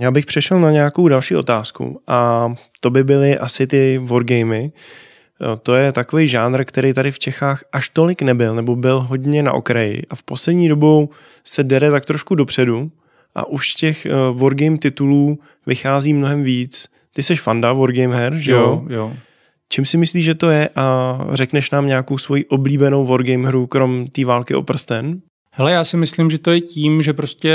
[0.00, 2.48] Já bych přešel na nějakou další otázku a
[2.80, 4.72] to by byly asi ty wargamy.
[5.62, 9.52] To je takový žánr, který tady v Čechách až tolik nebyl, nebo byl hodně na
[9.52, 11.08] okraji a v poslední dobou
[11.44, 12.90] se dere tak trošku dopředu
[13.34, 16.88] a už těch uh, wargame titulů vychází mnohem víc.
[17.14, 18.58] Ty jsi fanda wargame her, že jo?
[18.58, 19.12] Jo, jo.
[19.68, 24.06] Čím si myslíš, že to je a řekneš nám nějakou svoji oblíbenou wargame hru, krom
[24.06, 25.20] té války o prsten?
[25.52, 27.54] Hele, já si myslím, že to je tím, že prostě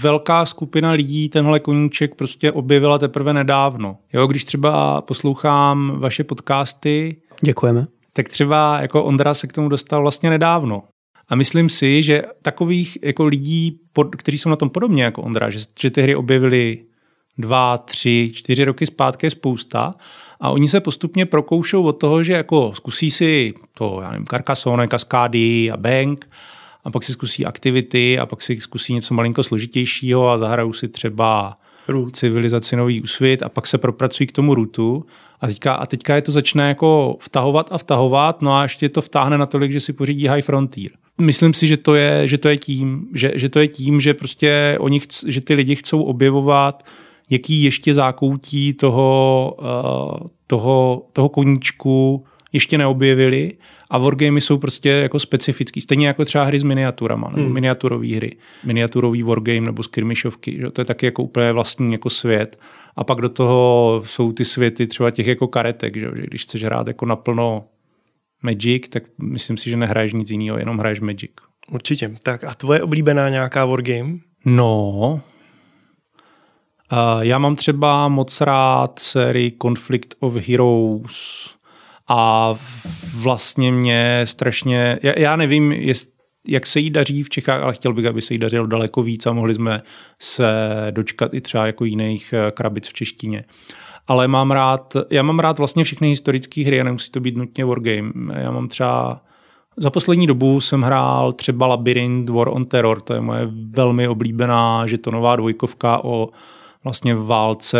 [0.00, 3.96] velká skupina lidí tenhle koníček prostě objevila teprve nedávno.
[4.12, 7.86] Jo, když třeba poslouchám vaše podcasty, Děkujeme.
[8.12, 10.82] Tak třeba jako Ondra se k tomu dostal vlastně nedávno.
[11.28, 13.80] A myslím si, že takových jako lidí,
[14.16, 16.84] kteří jsou na tom podobně jako Ondra, že, že ty hry objevili
[17.38, 19.94] dva, tři, čtyři roky zpátky je spousta
[20.40, 24.86] a oni se postupně prokoušou od toho, že jako zkusí si to, já nevím, Carcassonne,
[24.86, 26.28] Kaskády a Bank
[26.88, 30.88] a pak si zkusí aktivity a pak si zkusí něco malinko složitějšího a zahrajou si
[30.88, 31.56] třeba
[31.88, 32.16] Root.
[32.16, 35.04] civilizaci nový úsvit a pak se propracují k tomu rutu
[35.40, 39.02] a teďka, a teďka je to začne jako vtahovat a vtahovat, no a ještě to
[39.02, 40.92] vtáhne natolik, že si pořídí High Frontier.
[41.20, 44.14] Myslím si, že to je, že to je tím, že, že to je tím, že
[44.14, 46.86] prostě oni chc, že ty lidi chcou objevovat
[47.30, 53.52] jaký ještě zákoutí toho, uh, toho, toho koníčku ještě neobjevili
[53.90, 57.52] a wargamy jsou prostě jako specifický, stejně jako třeba hry s miniaturama, nebo hmm.
[57.52, 60.70] miniaturové hry, miniaturový wargame nebo skirmishovky, že?
[60.70, 62.58] to je taky jako úplně vlastní jako svět.
[62.96, 66.64] A pak do toho jsou ty světy třeba těch jako karetek, že, že když chceš
[66.64, 67.64] hrát jako naplno
[68.42, 71.30] Magic, tak myslím si, že nehraješ nic jiného, jenom hraješ Magic.
[71.70, 72.16] Určitě.
[72.22, 74.18] Tak a tvoje oblíbená nějaká wargame?
[74.44, 75.20] No,
[76.92, 81.50] Uh, já mám třeba moc rád sérii Conflict of Heroes
[82.08, 82.54] a
[83.16, 86.10] vlastně mě strašně, já, já nevím, jest,
[86.48, 89.26] jak se jí daří v Čechách, ale chtěl bych, aby se jí dařilo daleko víc
[89.26, 89.82] a mohli jsme
[90.18, 90.46] se
[90.90, 93.44] dočkat i třeba jako jiných eh, krabic v češtině.
[94.06, 97.64] Ale mám rád, já mám rád vlastně všechny historické hry a nemusí to být nutně
[97.64, 98.12] wargame.
[98.34, 99.22] Já mám třeba
[99.80, 104.86] za poslední dobu jsem hrál třeba Labyrinth War on Terror, to je moje velmi oblíbená
[104.86, 106.28] žetonová dvojkovka o
[106.84, 107.78] vlastně válce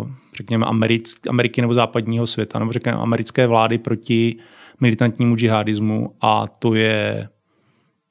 [0.00, 4.36] uh, řekněme, Americ, Ameriky nebo západního světa, nebo řekněme americké vlády proti
[4.80, 7.28] militantnímu džihadismu a to je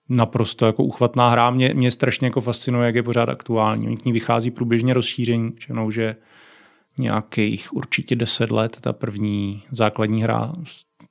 [0.10, 1.50] naprosto jako uchvatná hra.
[1.50, 3.88] Mě, mě strašně jako fascinuje, jak je pořád aktuální.
[3.88, 6.16] Oni k ní vychází průběžně rozšíření, čenou, že
[7.00, 10.54] nějakých určitě deset let, ta první základní hra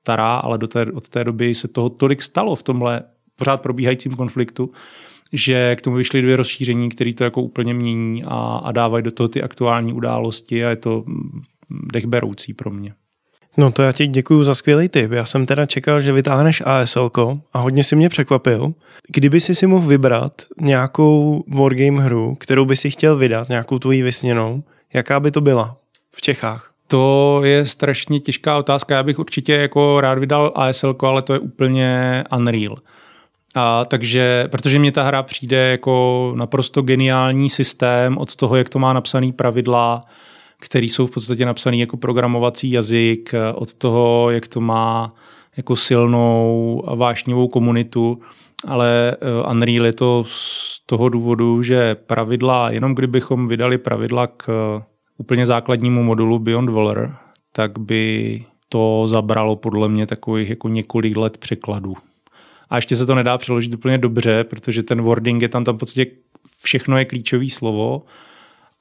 [0.00, 3.02] stará, ale do té, od té doby se toho tolik stalo v tomhle
[3.36, 4.70] pořád probíhajícím konfliktu,
[5.32, 9.10] že k tomu vyšly dvě rozšíření, které to jako úplně mění a, a dávají do
[9.10, 11.04] toho ty aktuální události a je to
[11.70, 12.94] dechberoucí pro mě.
[13.56, 15.12] No to já ti děkuji za skvělý tip.
[15.12, 17.10] Já jsem teda čekal, že vytáhneš ASL
[17.52, 18.72] a hodně si mě překvapil.
[19.08, 24.02] Kdyby si si mohl vybrat nějakou wargame hru, kterou by si chtěl vydat, nějakou tvojí
[24.02, 24.62] vysněnou,
[24.94, 25.76] jaká by to byla
[26.12, 26.72] v Čechách?
[26.86, 28.94] To je strašně těžká otázka.
[28.94, 32.76] Já bych určitě jako rád vydal ASL, ale to je úplně unreal.
[33.56, 38.78] A takže, protože mě ta hra přijde jako naprosto geniální systém od toho, jak to
[38.78, 40.00] má napsaný pravidla,
[40.60, 45.12] který jsou v podstatě napsaný jako programovací jazyk, od toho, jak to má
[45.56, 48.20] jako silnou a vášnivou komunitu,
[48.66, 54.48] ale eh, Unreal je to z toho důvodu, že pravidla, jenom kdybychom vydali pravidla k
[54.48, 54.82] eh,
[55.18, 57.14] úplně základnímu modulu Beyond Valor,
[57.52, 61.94] tak by to zabralo podle mě takových jako několik let překladů.
[62.70, 65.78] A ještě se to nedá přeložit úplně dobře, protože ten wording je tam, tam v
[65.78, 66.06] podstatě
[66.62, 68.02] všechno je klíčový slovo.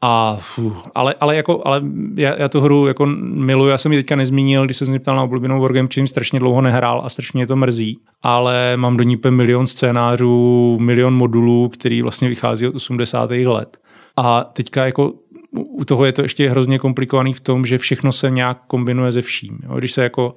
[0.02, 1.82] A, fuh, ale, ale, jako, ale
[2.16, 5.16] já, já, tu hru jako miluji, já jsem ji teďka nezmínil, když jsem se ptal
[5.16, 9.04] na oblíbenou Wargame, čím strašně dlouho nehrál a strašně mě to mrzí, ale mám do
[9.04, 13.30] ní milion scénářů, milion modulů, který vlastně vychází od 80.
[13.32, 13.78] let.
[14.18, 15.14] A teďka jako
[15.52, 19.22] u toho je to ještě hrozně komplikovaný v tom, že všechno se nějak kombinuje ze
[19.22, 19.60] vším.
[19.64, 19.76] Jo?
[19.78, 20.36] Když se jako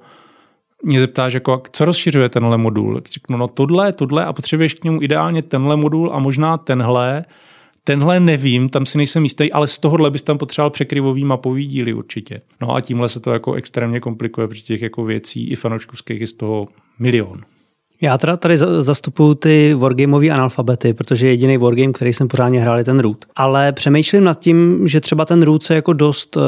[0.83, 5.01] mě zeptáš, jako, co rozšiřuje tenhle modul, řeknu, no tohle, tohle a potřebuješ k němu
[5.01, 7.25] ideálně tenhle modul a možná tenhle,
[7.83, 11.93] tenhle nevím, tam si nejsem jistý, ale z tohohle bys tam potřeboval překryvový mapový díly
[11.93, 12.41] určitě.
[12.61, 16.27] No a tímhle se to jako extrémně komplikuje, protože těch jako věcí i fanouškovských je
[16.27, 16.67] z toho
[16.99, 17.41] milion.
[18.01, 22.83] Já teda tady zastupuju ty wargameové analfabety, protože jediný wargame, který jsem pořádně hrál, je
[22.83, 23.25] ten root.
[23.35, 26.43] Ale přemýšlím nad tím, že třeba ten root se jako dost uh,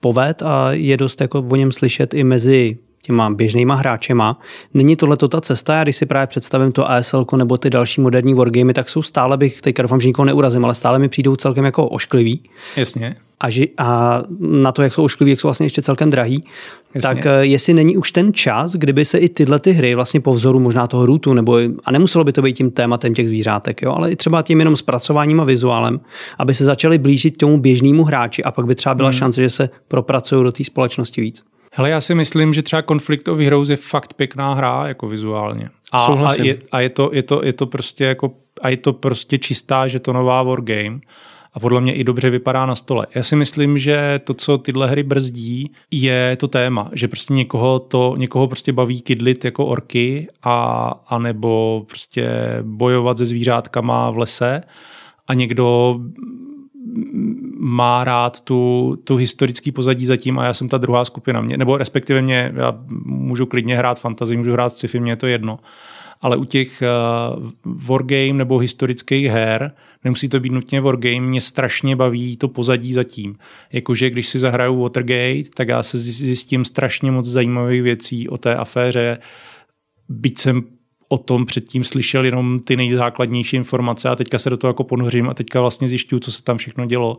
[0.00, 4.40] poved a je dost jako o něm slyšet i mezi těma běžnýma hráčema.
[4.74, 8.34] Není tohle ta cesta, já když si právě představím to ASL nebo ty další moderní
[8.34, 11.64] wargamy, tak jsou stále bych, teďka doufám, že nikoho neurazím, ale stále mi přijdou celkem
[11.64, 12.40] jako ošklivý.
[12.76, 13.16] Jasně.
[13.40, 16.44] A, ži, a na to, jak jsou oškliví, jak jsou vlastně ještě celkem drahý,
[16.94, 17.00] Jasně.
[17.08, 20.34] tak eh, jestli není už ten čas, kdyby se i tyhle ty hry vlastně po
[20.34, 23.92] vzoru možná toho rootu, nebo a nemuselo by to být tím tématem těch zvířátek, jo,
[23.92, 26.00] ale i třeba tím jenom zpracováním a vizuálem,
[26.38, 29.18] aby se začaly blížit tomu běžnému hráči a pak by třeba byla hmm.
[29.18, 31.44] šance, že se propracují do té společnosti víc.
[31.76, 35.68] Hele, já si myslím, že třeba Conflict of Heroes je fakt pěkná hra, jako vizuálně.
[35.92, 38.92] A, a, je, a je, to, je, to, je to prostě jako, a je to
[38.92, 40.98] prostě čistá, že to nová wargame
[41.52, 43.06] a podle mě i dobře vypadá na stole.
[43.14, 47.78] Já si myslím, že to, co tyhle hry brzdí, je to téma, že prostě někoho
[47.78, 50.54] to, někoho prostě baví kydlit jako orky a,
[51.08, 52.28] a nebo prostě
[52.62, 54.60] bojovat se zvířátkama v lese
[55.28, 55.96] a někdo
[57.66, 61.40] má rád tu, tu historický pozadí zatím a já jsem ta druhá skupina.
[61.40, 65.26] Mě, nebo respektive mě, já můžu klidně hrát fantasy, můžu hrát sci-fi, mě je to
[65.26, 65.58] jedno.
[66.20, 69.72] Ale u těch uh, wargame nebo historických her,
[70.04, 73.36] nemusí to být nutně wargame, mě strašně baví to pozadí zatím.
[73.72, 78.56] Jakože když si zahraju Watergate, tak já se zjistím strašně moc zajímavých věcí o té
[78.56, 79.18] aféře,
[80.08, 80.62] byť jsem
[81.08, 85.28] o tom předtím slyšel jenom ty nejzákladnější informace a teďka se do toho jako ponořím
[85.28, 87.18] a teďka vlastně zjišťuju, co se tam všechno dělo.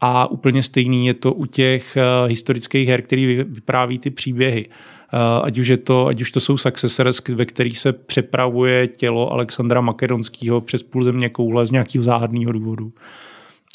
[0.00, 4.66] A úplně stejný je to u těch uh, historických her, který vypráví ty příběhy.
[4.68, 9.32] Uh, ať už, je to, ať už to jsou Successors, ve kterých se přepravuje tělo
[9.32, 12.92] Alexandra Makedonského přes půl země koule z nějakého záhadného důvodu.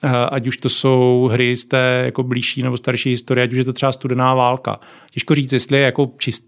[0.03, 3.57] Eh, ať už to jsou hry z té jako blížší nebo starší historie, ať už
[3.57, 4.79] je to třeba studená válka.
[5.11, 6.45] Těžko říct, jestli je jako čist,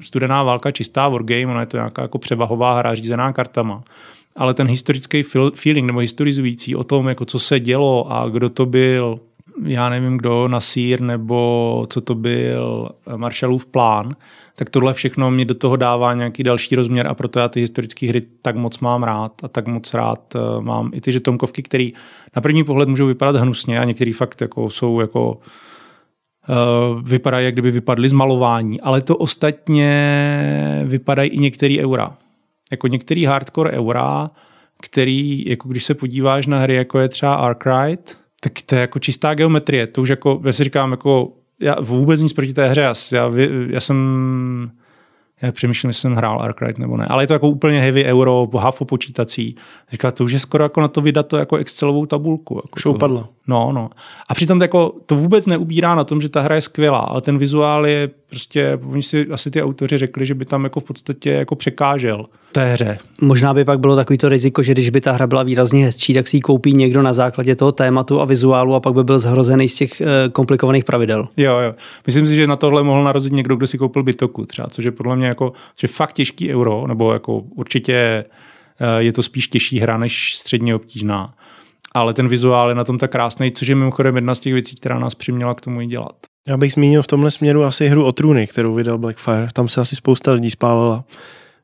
[0.00, 3.84] studená válka čistá wargame, ona je to nějaká jako převahová hra řízená kartama.
[4.36, 5.22] Ale ten historický
[5.54, 9.20] feeling nebo historizující o tom, jako co se dělo a kdo to byl,
[9.64, 14.16] já nevím kdo, Nasír nebo co to byl Marshallův plán,
[14.62, 18.08] tak tohle všechno mi do toho dává nějaký další rozměr a proto já ty historické
[18.08, 21.88] hry tak moc mám rád a tak moc rád eh, mám i ty žetonkovky, které
[22.36, 25.38] na první pohled můžou vypadat hnusně a některý fakt jako jsou jako
[26.48, 29.90] Uh, vypadají, jak kdyby vypadly z malování, ale to ostatně
[30.84, 32.16] vypadají i některé eura.
[32.70, 34.30] Jako některý hardcore eura,
[34.82, 38.98] který, jako když se podíváš na hry, jako je třeba Arkwright, tak to je jako
[38.98, 39.86] čistá geometrie.
[39.86, 42.80] To už jako, já si říkám, jako já vůbec nic proti té hře.
[42.80, 43.30] Já, já,
[43.68, 43.96] já jsem
[45.42, 48.48] já přemýšlím, jestli jsem hrál Arkwright nebo ne, ale je to jako úplně heavy euro,
[48.58, 49.56] hafo počítací.
[49.90, 52.54] Říká, to už je skoro jako na to vydat to jako Excelovou tabulku.
[52.54, 53.28] Jako Už upadlo.
[53.46, 53.90] No, no.
[54.28, 57.20] A přitom to, jako, to vůbec neubírá na tom, že ta hra je skvělá, ale
[57.20, 60.84] ten vizuál je prostě, oni si asi ty autoři řekli, že by tam jako v
[60.84, 62.98] podstatě jako překážel té hře.
[63.20, 66.14] Možná by pak bylo takový to riziko, že když by ta hra byla výrazně hezčí,
[66.14, 69.18] tak si ji koupí někdo na základě toho tématu a vizuálu a pak by byl
[69.18, 71.28] zhrozený z těch e, komplikovaných pravidel.
[71.36, 71.74] Jo, jo.
[72.06, 74.92] Myslím si, že na tohle mohl narazit někdo, kdo si koupil bytoku třeba, což je
[74.92, 79.78] podle mě jako, že fakt těžký euro, nebo jako určitě e, je to spíš těžší
[79.78, 81.34] hra než středně obtížná
[81.94, 84.76] ale ten vizuál je na tom tak krásný, což je mimochodem jedna z těch věcí,
[84.76, 86.16] která nás přiměla k tomu i dělat.
[86.48, 89.48] Já bych zmínil v tomhle směru asi hru o trůny, kterou vydal Blackfire.
[89.52, 91.04] Tam se asi spousta lidí spálila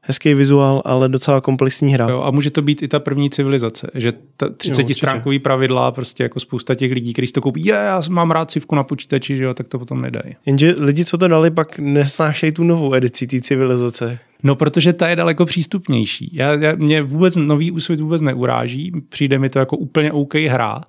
[0.09, 2.09] hezký vizuál, ale docela komplexní hra.
[2.09, 6.23] Jo, a může to být i ta první civilizace, že ta 30 stránkový pravidla, prostě
[6.23, 9.45] jako spousta těch lidí, kteří to koupí, je, já mám rád civku na počítači, že
[9.45, 10.37] jo, tak to potom nedají.
[10.47, 14.19] Jenže lidi, co to dali, pak nesnášejí tu novou edici té civilizace.
[14.43, 16.31] No, protože ta je daleko přístupnější.
[16.33, 20.81] Já, já, mě vůbec nový úsvit vůbec neuráží, přijde mi to jako úplně OK hra,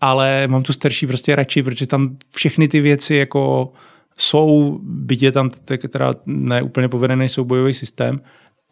[0.00, 3.72] ale mám tu starší prostě radši, protože tam všechny ty věci jako
[4.16, 5.50] jsou, byť je tam
[5.88, 8.20] teda ne úplně povedený soubojový systém,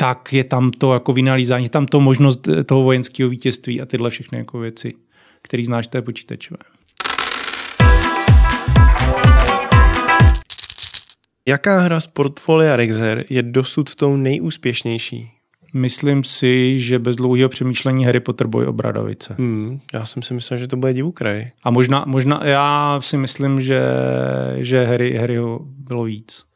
[0.00, 4.10] tak je tam to jako vynalízání, je tam to možnost toho vojenského vítězství a tyhle
[4.10, 4.94] všechny jako věci,
[5.42, 6.58] které znáš té počítačové.
[11.48, 15.30] Jaká hra z portfolia Rexer je dosud tou nejúspěšnější?
[15.74, 19.34] Myslím si, že bez dlouhého přemýšlení Harry Potter boj o Bradavice.
[19.38, 21.50] Hmm, já jsem si myslel, že to bude divukraj.
[21.64, 23.80] A možná, možná já si myslím, že,
[24.56, 26.47] že Harry, Harryho bylo víc.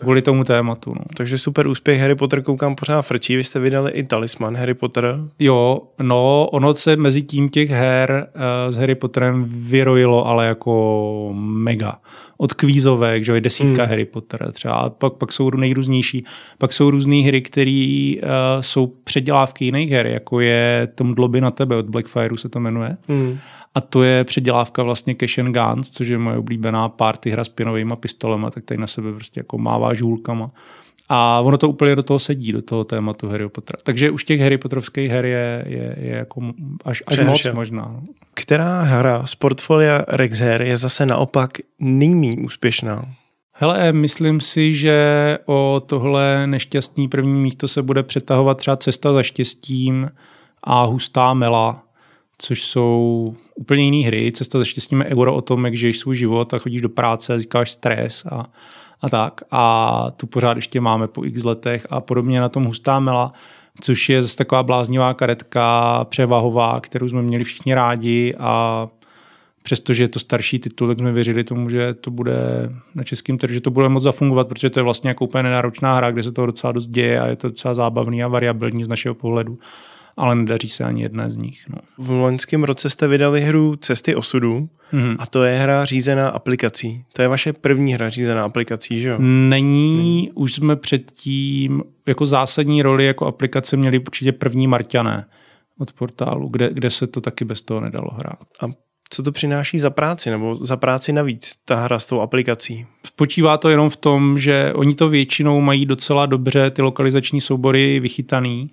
[0.00, 0.94] Kvůli tomu tématu.
[0.94, 1.04] No.
[1.16, 3.36] Takže super úspěch Harry Potter koukám pořád frčí.
[3.36, 5.18] Vy jste vydali i talisman Harry Potter.
[5.38, 11.30] Jo, no, ono se mezi tím těch her uh, s Harry Potterem vyrojilo, ale jako
[11.36, 11.98] mega.
[12.38, 13.90] Od kvízovek, že je desítka hmm.
[13.90, 16.24] Harry Potter třeba, a pak, pak jsou nejrůznější.
[16.58, 18.30] Pak jsou různé hry, které uh,
[18.60, 22.96] jsou předělávky jiných her, jako je Tom Dloby na tebe od Blackfireu se to jmenuje.
[23.08, 23.38] Hmm.
[23.76, 27.48] A to je předělávka vlastně Cash and Guns, což je moje oblíbená party hra s
[27.48, 30.50] pěnovými pistolema, tak tady na sebe prostě jako mává žůlkama.
[31.08, 33.78] A ono to úplně do toho sedí, do toho tématu Harry Pottera.
[33.82, 36.40] Takže už těch Harry Potterovských her je, je, je jako
[36.84, 38.00] až, až moc možná.
[38.34, 41.50] Která hra z portfolia Rexher je zase naopak
[41.80, 43.04] nejméně úspěšná?
[43.52, 49.22] Hele, myslím si, že o tohle nešťastný první místo se bude přetahovat třeba Cesta za
[49.22, 50.10] štěstím
[50.64, 51.85] a Hustá mela,
[52.38, 54.32] což jsou úplně jiné hry.
[54.32, 57.38] Cesta za štěstím je euro o tom, jak žiješ svůj život a chodíš do práce,
[57.38, 58.44] získáš stres a,
[59.00, 59.40] a tak.
[59.50, 63.32] A tu pořád ještě máme po x letech a podobně na tom hustá mela,
[63.80, 68.88] což je zase taková bláznivá karetka, převahová, kterou jsme měli všichni rádi a
[69.62, 72.36] přestože je to starší titul, tak jsme věřili tomu, že to bude
[72.94, 75.96] na českém trhu, že to bude moc zafungovat, protože to je vlastně jako úplně nenáročná
[75.96, 78.88] hra, kde se to docela dost děje a je to docela zábavný a variabilní z
[78.88, 79.58] našeho pohledu
[80.16, 81.64] ale nedaří se ani jedna z nich.
[81.68, 81.78] No.
[81.98, 85.16] V loňském roce jste vydali hru Cesty osudu mm-hmm.
[85.18, 87.04] a to je hra řízená aplikací.
[87.12, 89.16] To je vaše první hra řízená aplikací, že jo?
[89.18, 90.30] Není, Není.
[90.34, 95.26] už jsme předtím jako zásadní roli jako aplikace měli určitě první Marťané
[95.78, 98.44] od portálu, kde, kde se to taky bez toho nedalo hrát.
[98.62, 98.66] A
[99.10, 102.86] co to přináší za práci, nebo za práci navíc, ta hra s tou aplikací?
[103.06, 108.00] Spočívá to jenom v tom, že oni to většinou mají docela dobře ty lokalizační soubory
[108.00, 108.70] vychytaný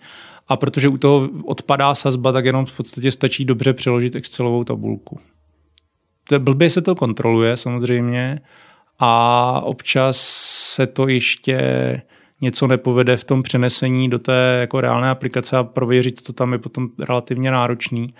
[0.47, 5.19] a protože u toho odpadá sazba, tak jenom v podstatě stačí dobře přeložit Excelovou tabulku.
[6.29, 8.39] To blbě se to kontroluje samozřejmě
[8.99, 10.17] a občas
[10.73, 11.61] se to ještě
[12.41, 16.59] něco nepovede v tom přenesení do té jako reálné aplikace a prověřit to tam je
[16.59, 18.13] potom relativně náročný,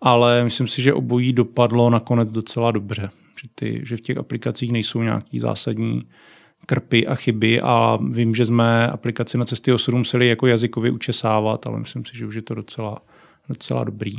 [0.00, 3.10] ale myslím si, že obojí dopadlo nakonec docela dobře,
[3.42, 6.08] že, ty, že v těch aplikacích nejsou nějaký zásadní
[6.66, 11.66] krpy a chyby a vím, že jsme aplikaci na cesty osudu museli jako jazykově učesávat,
[11.66, 12.98] ale myslím si, že už je to docela,
[13.48, 14.16] docela dobrý.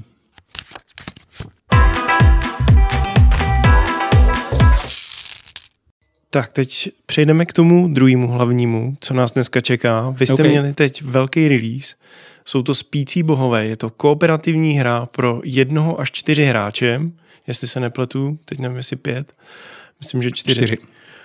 [6.30, 10.10] Tak teď přejdeme k tomu druhému hlavnímu, co nás dneska čeká.
[10.10, 10.50] Vy jste okay.
[10.50, 11.96] měli teď velký release.
[12.46, 13.66] Jsou to Spící bohové.
[13.66, 17.02] Je to kooperativní hra pro jednoho až čtyři hráče.
[17.48, 19.34] Jestli se nepletu, teď nevím, jestli pět.
[20.00, 20.56] Myslím, že čtyři.
[20.56, 20.78] čtyři.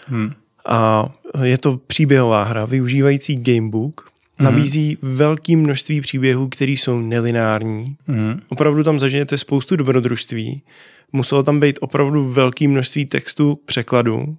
[0.06, 0.32] Hmm.
[0.66, 1.08] A
[1.42, 4.00] je to příběhová hra využívající gamebook.
[4.00, 4.44] Mm-hmm.
[4.44, 7.96] Nabízí velké množství příběhů, které jsou nelineární.
[8.08, 8.40] Mm-hmm.
[8.48, 10.62] Opravdu tam zažijete spoustu dobrodružství.
[11.12, 14.36] Muselo tam být opravdu velké množství textu překladu.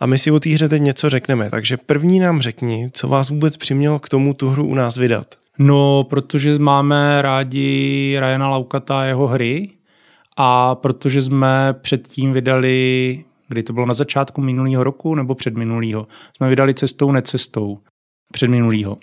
[0.00, 1.50] A my si o té hře teď něco řekneme.
[1.50, 5.34] Takže první nám řekni, co vás vůbec přimělo k tomu tu hru u nás vydat.
[5.58, 9.70] No, protože máme rádi Ryana Laukata a jeho hry
[10.36, 16.48] a protože jsme předtím vydali kdy to bylo na začátku minulého roku nebo předminulého, jsme
[16.48, 17.78] vydali cestou necestou.
[18.32, 18.98] Předminulýho.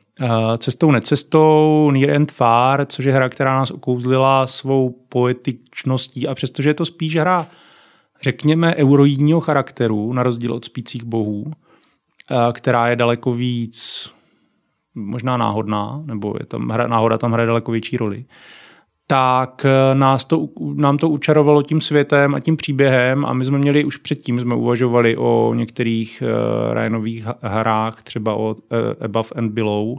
[0.58, 6.70] Cestou necestou, Near and Far, což je hra, která nás ukouzlila svou poetičností a přestože
[6.70, 7.48] je to spíš hra,
[8.22, 11.52] řekněme, euroidního charakteru, na rozdíl od spících bohů,
[12.54, 14.10] která je daleko víc
[14.96, 18.26] možná náhodná, nebo je tam hra, náhoda tam hraje daleko větší roli,
[19.08, 23.58] tak eh, nás to, nám to učarovalo tím světem a tím příběhem a my jsme
[23.58, 28.60] měli už předtím, jsme uvažovali o některých uh, Ryanových hrách, třeba o uh,
[29.02, 29.98] Above and Below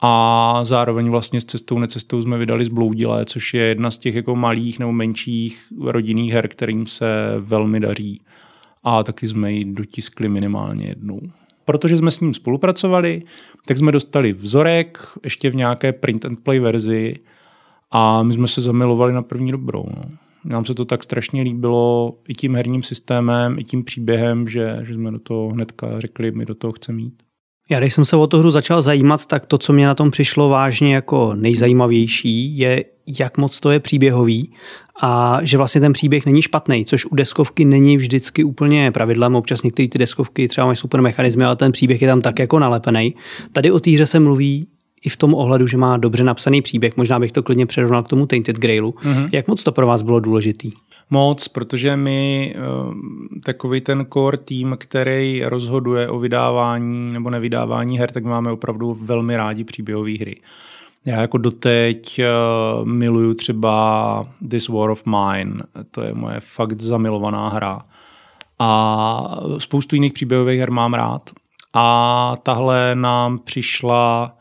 [0.00, 4.36] a zároveň vlastně s cestou necestou jsme vydali Zbloudilé, což je jedna z těch jako
[4.36, 7.06] malých nebo menších rodinných her, kterým se
[7.38, 8.20] velmi daří.
[8.84, 11.20] a taky jsme ji dotiskli minimálně jednou.
[11.64, 13.22] Protože jsme s ním spolupracovali,
[13.66, 17.14] tak jsme dostali vzorek ještě v nějaké print and play verzi
[17.92, 19.84] a my jsme se zamilovali na první dobrou.
[19.96, 20.02] No.
[20.44, 24.94] Nám se to tak strašně líbilo i tím herním systémem, i tím příběhem, že, že
[24.94, 27.14] jsme do toho hnedka řekli, my do toho chceme mít.
[27.70, 30.10] Já když jsem se o tu hru začal zajímat, tak to, co mě na tom
[30.10, 32.84] přišlo vážně jako nejzajímavější, je,
[33.18, 34.52] jak moc to je příběhový
[35.02, 39.34] a že vlastně ten příběh není špatný, což u deskovky není vždycky úplně pravidlem.
[39.34, 42.58] Občas některé ty deskovky třeba mají super mechanizmy, ale ten příběh je tam tak jako
[42.58, 43.14] nalepený.
[43.52, 44.66] Tady o té hře se mluví
[45.04, 46.96] i v tom ohledu, že má dobře napsaný příběh.
[46.96, 48.90] Možná bych to klidně přirovnal k tomu Tainted Grailu.
[48.90, 49.28] Mm-hmm.
[49.32, 50.72] Jak moc to pro vás bylo důležitý?
[51.10, 52.54] Moc, protože my
[53.44, 59.36] takový ten core tým, který rozhoduje o vydávání nebo nevydávání her, tak máme opravdu velmi
[59.36, 60.40] rádi příběhové hry.
[61.06, 67.48] Já jako doteď uh, miluju třeba This War of Mine, to je moje fakt zamilovaná
[67.48, 67.82] hra.
[68.58, 71.30] A spoustu jiných příběhových her mám rád.
[71.74, 74.36] A tahle nám přišla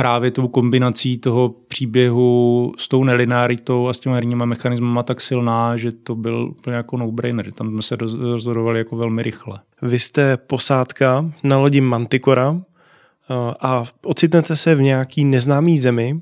[0.00, 5.76] právě tou kombinací toho příběhu s tou nelinaritou a s těmi herníma mechanismama tak silná,
[5.76, 7.52] že to byl úplně jako no-brainer.
[7.52, 9.58] Tam jsme se rozhodovali jako velmi rychle.
[9.82, 16.20] Vy jste posádka na lodi Manticora eh, a ocitnete se v nějaký neznámý zemi,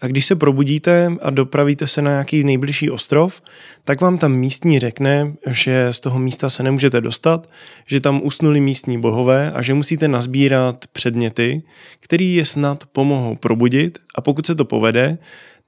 [0.00, 3.42] a když se probudíte a dopravíte se na nějaký nejbližší ostrov,
[3.84, 7.48] tak vám tam místní řekne, že z toho místa se nemůžete dostat,
[7.86, 11.62] že tam usnuli místní bohové a že musíte nazbírat předměty,
[12.00, 15.18] které je snad pomohou probudit a pokud se to povede,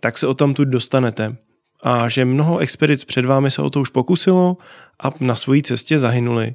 [0.00, 1.36] tak se o tam tu dostanete.
[1.82, 4.56] A že mnoho expedic před vámi se o to už pokusilo
[5.02, 6.54] a na své cestě zahynuli.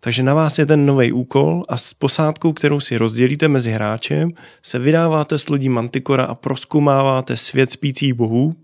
[0.00, 4.30] Takže na vás je ten nový úkol a s posádkou, kterou si rozdělíte mezi hráčem,
[4.62, 8.54] se vydáváte s lodí Mantikora a proskumáváte svět spících bohů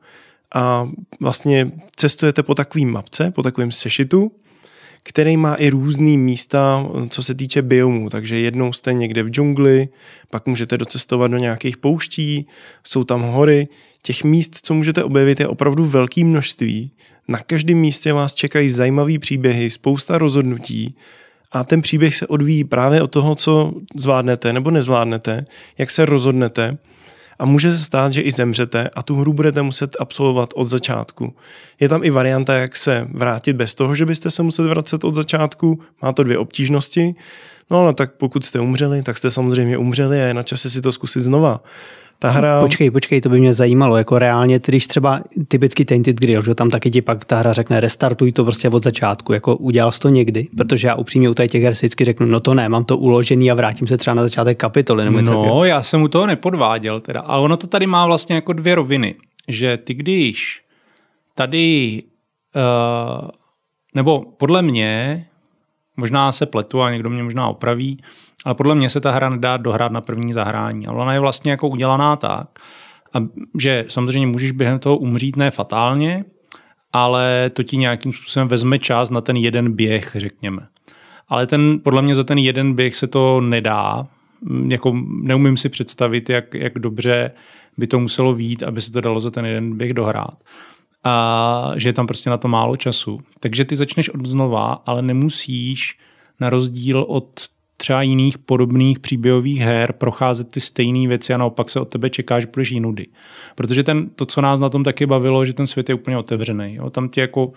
[0.55, 0.89] a
[1.21, 4.33] vlastně cestujete po takovým mapce, po takovém sešitu,
[5.03, 8.09] který má i různý místa, co se týče biomů.
[8.09, 9.89] Takže jednou jste někde v džungli,
[10.31, 12.47] pak můžete docestovat do nějakých pouští,
[12.85, 13.69] jsou tam hory.
[14.03, 16.91] Těch míst, co můžete objevit, je opravdu velké množství.
[17.29, 20.95] Na každém místě vás čekají zajímavé příběhy, spousta rozhodnutí
[21.55, 25.45] a ten příběh se odvíjí právě od toho, co zvládnete nebo nezvládnete,
[25.79, 26.79] jak se rozhodnete.
[27.39, 31.35] A může se stát, že i zemřete a tu hru budete muset absolvovat od začátku.
[31.81, 35.15] Je tam i varianta, jak se vrátit bez toho, že byste se museli vracet od
[35.15, 35.81] začátku.
[36.03, 37.15] Má to dvě obtížnosti.
[37.71, 40.81] No ale tak pokud jste umřeli, tak jste samozřejmě umřeli a je na čase si
[40.81, 41.61] to zkusit znova
[42.19, 42.61] ta hra...
[42.61, 46.71] Počkej, počkej, to by mě zajímalo, jako reálně, když třeba typický Tainted Grill, že tam
[46.71, 50.09] taky ti pak ta hra řekne restartuj to prostě od začátku, jako udělal jsi to
[50.09, 53.51] někdy, protože já upřímně u těch her vždycky řeknu, no to ne, mám to uložený
[53.51, 55.05] a vrátím se třeba na začátek kapitoly.
[55.05, 58.35] Nebo no, něco já jsem u toho nepodváděl teda, ale ono to tady má vlastně
[58.35, 59.15] jako dvě roviny,
[59.49, 60.63] že ty když
[61.35, 62.03] tady,
[62.57, 63.29] uh,
[63.95, 65.27] nebo podle mě,
[65.97, 68.03] možná se pletu a někdo mě možná opraví,
[68.45, 70.87] ale podle mě se ta hra nedá dohrát na první zahrání.
[70.87, 72.49] Ale ona je vlastně jako udělaná tak,
[73.59, 76.25] že samozřejmě můžeš během toho umřít ne fatálně,
[76.93, 80.67] ale to ti nějakým způsobem vezme čas na ten jeden běh, řekněme.
[81.29, 84.07] Ale ten, podle mě za ten jeden běh se to nedá.
[84.69, 87.31] Jako neumím si představit, jak, jak dobře
[87.79, 90.35] by to muselo vít, aby se to dalo za ten jeden běh dohrát.
[91.05, 93.21] A že je tam prostě na to málo času.
[93.41, 95.99] Takže ty začneš od znova, ale nemusíš
[96.41, 97.29] na rozdíl od
[97.77, 102.41] třeba jiných podobných příběhových her procházet ty stejné věci a naopak se od tebe čeká,
[102.41, 103.07] že budeš jinudy.
[103.55, 106.75] Protože ten, to, co nás na tom taky bavilo, že ten svět je úplně otevřený.
[106.75, 106.91] Jo?
[106.91, 107.53] Tam ti jako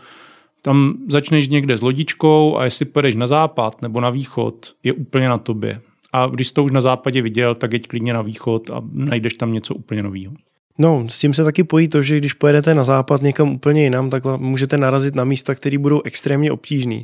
[0.61, 5.29] tam začneš někde s lodičkou a jestli pojedeš na západ nebo na východ, je úplně
[5.29, 5.81] na tobě.
[6.13, 9.33] A když jsi to už na západě viděl, tak jeď klidně na východ a najdeš
[9.33, 10.33] tam něco úplně nového.
[10.77, 14.09] No, s tím se taky pojí to, že když pojedete na západ někam úplně jinam,
[14.09, 17.01] tak můžete narazit na místa, které budou extrémně obtížné.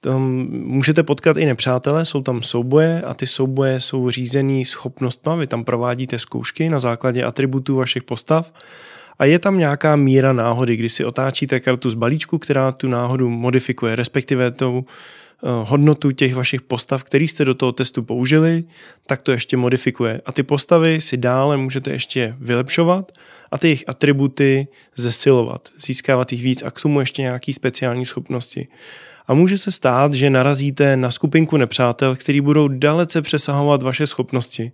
[0.00, 5.46] Tam můžete potkat i nepřátelé, jsou tam souboje a ty souboje jsou řízený schopnostma, vy
[5.46, 8.52] tam provádíte zkoušky na základě atributů vašich postav
[9.18, 13.28] a je tam nějaká míra náhody, kdy si otáčíte kartu z balíčku, která tu náhodu
[13.28, 14.84] modifikuje, respektive tou
[15.42, 18.64] hodnotu těch vašich postav, který jste do toho testu použili,
[19.06, 20.20] tak to ještě modifikuje.
[20.26, 23.12] A ty postavy si dále můžete ještě vylepšovat
[23.50, 28.68] a ty jejich atributy zesilovat, získávat jich víc a k tomu ještě nějaký speciální schopnosti.
[29.28, 34.72] A může se stát, že narazíte na skupinku nepřátel, který budou dalece přesahovat vaše schopnosti,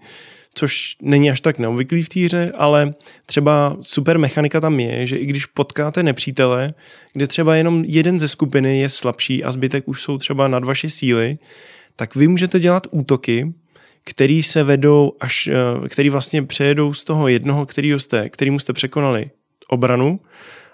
[0.55, 2.95] což není až tak neobvyklý v týře, ale
[3.27, 6.75] třeba super mechanika tam je, že i když potkáte nepřítele,
[7.13, 10.91] kde třeba jenom jeden ze skupiny je slabší a zbytek už jsou třeba nad vaše
[10.91, 11.39] síly,
[11.97, 13.53] tak vy můžete dělat útoky,
[14.05, 18.73] který se vedou až, eh, který vlastně přejedou z toho jednoho, kterýho jste, kterýmu jste
[18.73, 19.31] překonali
[19.69, 20.21] obranu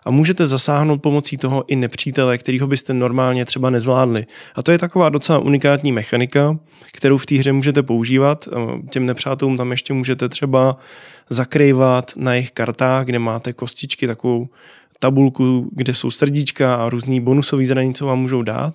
[0.05, 4.27] a můžete zasáhnout pomocí toho i nepřítele, kterýho byste normálně třeba nezvládli.
[4.55, 6.59] A to je taková docela unikátní mechanika,
[6.93, 8.49] kterou v té hře můžete používat.
[8.91, 10.77] Těm nepřátelům tam ještě můžete třeba
[11.31, 14.49] zakrývat na jejich kartách, kde máte kostičky, takovou
[14.99, 18.75] tabulku, kde jsou srdíčka a různý bonusový zranění, co vám můžou dát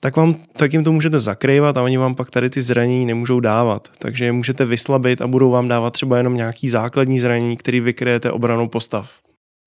[0.00, 3.40] tak, vám, tak jim to můžete zakrývat a oni vám pak tady ty zranění nemůžou
[3.40, 3.88] dávat.
[3.98, 8.30] Takže je můžete vyslabit a budou vám dávat třeba jenom nějaký základní zranění, který vykryjete
[8.30, 9.18] obranou postav.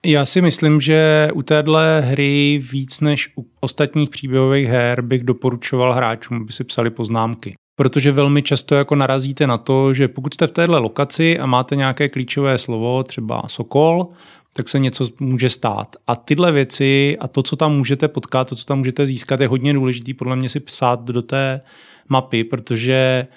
[0.06, 5.94] Já si myslím, že u téhle hry víc než u ostatních příběhových her bych doporučoval
[5.94, 7.54] hráčům, aby si psali poznámky.
[7.76, 11.76] Protože velmi často jako narazíte na to, že pokud jste v téhle lokaci a máte
[11.76, 14.08] nějaké klíčové slovo, třeba Sokol,
[14.54, 15.96] tak se něco může stát.
[16.08, 19.48] A tyhle věci a to, co tam můžete potkat, to, co tam můžete získat, je
[19.48, 21.62] hodně důležitý podle mě si psát do té
[22.10, 23.28] mapy, protože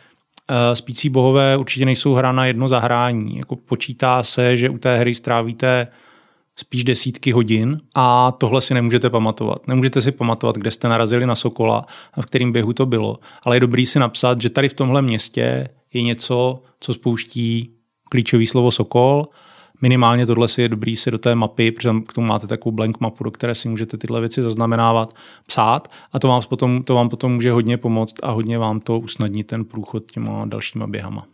[0.51, 3.39] uh, spící bohové určitě nejsou hra na jedno zahrání.
[3.39, 5.87] Jako počítá se, že u té hry strávíte
[6.63, 9.69] spíš desítky hodin a tohle si nemůžete pamatovat.
[9.69, 13.57] Nemůžete si pamatovat, kde jste narazili na Sokola a v kterém běhu to bylo, ale
[13.57, 17.71] je dobrý si napsat, že tady v tomhle městě je něco, co spouští
[18.11, 19.27] klíčový slovo Sokol
[19.83, 23.01] minimálně tohle si je dobrý si do té mapy, protože k tomu máte takovou blank
[23.01, 25.15] mapu, do které si můžete tyhle věci zaznamenávat,
[25.47, 28.99] psát a to vám potom, to vám potom může hodně pomoct a hodně vám to
[28.99, 31.27] usnadnit ten průchod těma dalšíma běhama.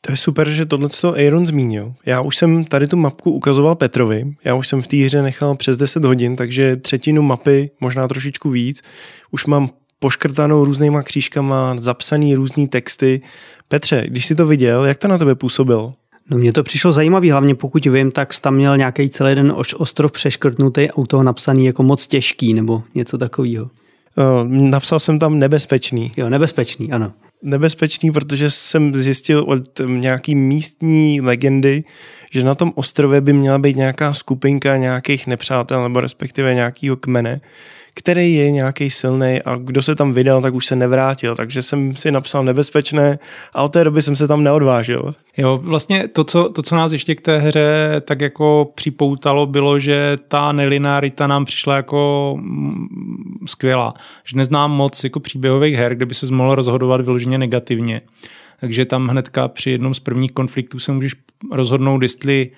[0.00, 1.94] To je super, že tohle to Aaron zmínil.
[2.06, 5.54] Já už jsem tady tu mapku ukazoval Petrovi, já už jsem v té hře nechal
[5.54, 8.82] přes 10 hodin, takže třetinu mapy, možná trošičku víc,
[9.30, 9.68] už mám
[9.98, 13.20] poškrtanou různýma křížkama, zapsaný různý texty.
[13.68, 15.94] Petře, když jsi to viděl, jak to na tebe působilo?
[16.30, 20.12] No mně to přišlo zajímavý, hlavně pokud vím, tak tam měl nějaký celý den ostrov
[20.12, 23.64] přeškrtnutý a u toho napsaný jako moc těžký nebo něco takového.
[23.64, 26.12] Uh, napsal jsem tam nebezpečný.
[26.16, 27.12] Jo, nebezpečný, ano.
[27.42, 31.84] Nebezpečný, protože jsem zjistil od nějaký místní legendy,
[32.30, 37.40] že na tom ostrově by měla být nějaká skupinka nějakých nepřátel nebo respektive nějakého kmene,
[37.98, 41.36] který je nějaký silný a kdo se tam vydal, tak už se nevrátil.
[41.36, 43.18] Takže jsem si napsal nebezpečné
[43.52, 45.14] a od té doby jsem se tam neodvážil.
[45.36, 49.78] Jo, vlastně to co, to, co nás ještě k té hře tak jako připoutalo, bylo,
[49.78, 52.86] že ta nelinárita nám přišla jako mm,
[53.46, 53.94] skvělá.
[54.24, 58.00] Že neznám moc jako příběhových her, kde by se mohl rozhodovat vyloženě negativně.
[58.60, 61.12] Takže tam hnedka při jednom z prvních konfliktů se můžeš
[61.52, 62.50] rozhodnout, jestli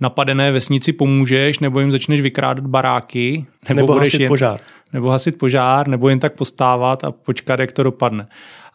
[0.00, 4.60] napadené vesnici pomůžeš, nebo jim začneš vykrádat baráky, nebo, nebo budeš hasit jen, požár.
[4.92, 8.28] Nebo hasit požár, nebo jen tak postávat a počkat, jak to dopadne.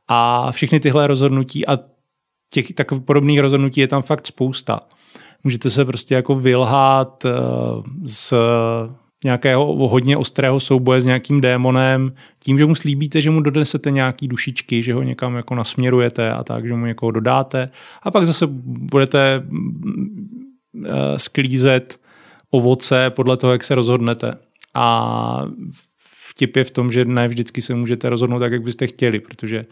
[0.08, 1.80] A všechny tyhle rozhodnutí a
[2.54, 4.80] těch takových podobných rozhodnutí je tam fakt spousta.
[5.44, 7.26] Můžete se prostě jako vylhát
[8.06, 8.38] z eh,
[9.24, 14.28] nějakého hodně ostrého souboje s nějakým démonem, tím, že mu slíbíte, že mu donesete nějaký
[14.28, 17.70] dušičky, že ho někam jako nasměrujete a tak, že mu někoho dodáte
[18.04, 18.48] a pak zase
[18.92, 19.44] budete
[20.86, 22.00] Eh, sklízet
[22.50, 24.38] ovoce podle toho, jak se rozhodnete.
[24.74, 25.46] A
[26.32, 29.66] vtip je v tom, že ne vždycky se můžete rozhodnout tak, jak byste chtěli, protože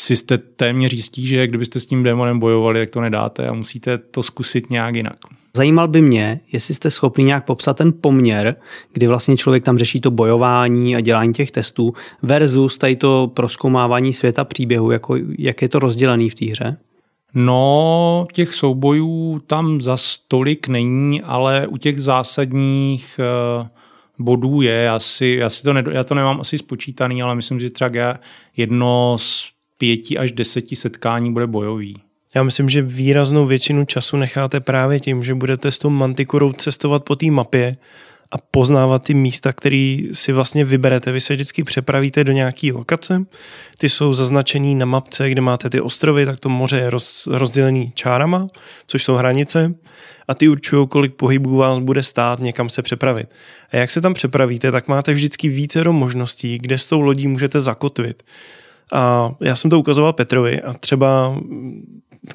[0.00, 3.98] si jste téměř jistí, že kdybyste s tím démonem bojovali, jak to nedáte a musíte
[3.98, 5.16] to zkusit nějak jinak.
[5.56, 8.56] Zajímal by mě, jestli jste schopni nějak popsat ten poměr,
[8.92, 14.12] kdy vlastně člověk tam řeší to bojování a dělání těch testů versus tady to proskoumávání
[14.12, 16.76] světa příběhu, jako jak je to rozdělený v té hře.
[17.34, 23.20] No, těch soubojů tam za stolik není, ale u těch zásadních
[23.60, 23.66] uh,
[24.18, 24.82] bodů je.
[24.82, 28.18] Já, si, já, si to ne, já to nemám asi spočítaný, ale myslím, že třeba
[28.56, 29.48] jedno z
[29.78, 31.96] pěti až deseti setkání bude bojový.
[32.34, 37.04] Já myslím, že výraznou většinu času necháte právě tím, že budete s tou mantikurou cestovat
[37.04, 37.76] po té mapě
[38.32, 41.12] a poznávat ty místa, které si vlastně vyberete.
[41.12, 43.24] Vy se vždycky přepravíte do nějaké lokace,
[43.78, 47.92] ty jsou zaznačený na mapce, kde máte ty ostrovy, tak to moře je roz, rozdělený
[47.94, 48.48] čárama,
[48.86, 49.74] což jsou hranice
[50.28, 53.34] a ty určují, kolik pohybů vás bude stát někam se přepravit.
[53.72, 57.60] A jak se tam přepravíte, tak máte vždycky více možností, kde s tou lodí můžete
[57.60, 58.22] zakotvit.
[58.92, 61.38] A já jsem to ukazoval Petrovi a třeba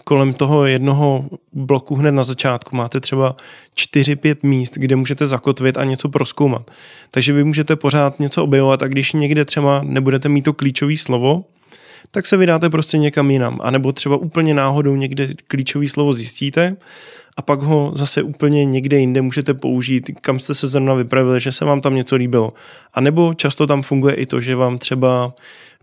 [0.04, 3.36] kolem toho jednoho bloku hned na začátku máte třeba
[3.78, 6.72] 4-5 míst, kde můžete zakotvit a něco proskoumat.
[7.12, 11.46] Takže vy můžete pořád něco objevovat a když někde třeba nebudete mít to klíčové slovo,
[12.12, 13.60] tak se vydáte prostě někam jinam.
[13.64, 16.76] A nebo třeba úplně náhodou někde klíčové slovo zjistíte
[17.38, 21.52] a pak ho zase úplně někde jinde můžete použít, kam jste se zrovna vypravili, že
[21.52, 22.54] se vám tam něco líbilo.
[22.94, 25.34] A nebo často tam funguje i to, že vám třeba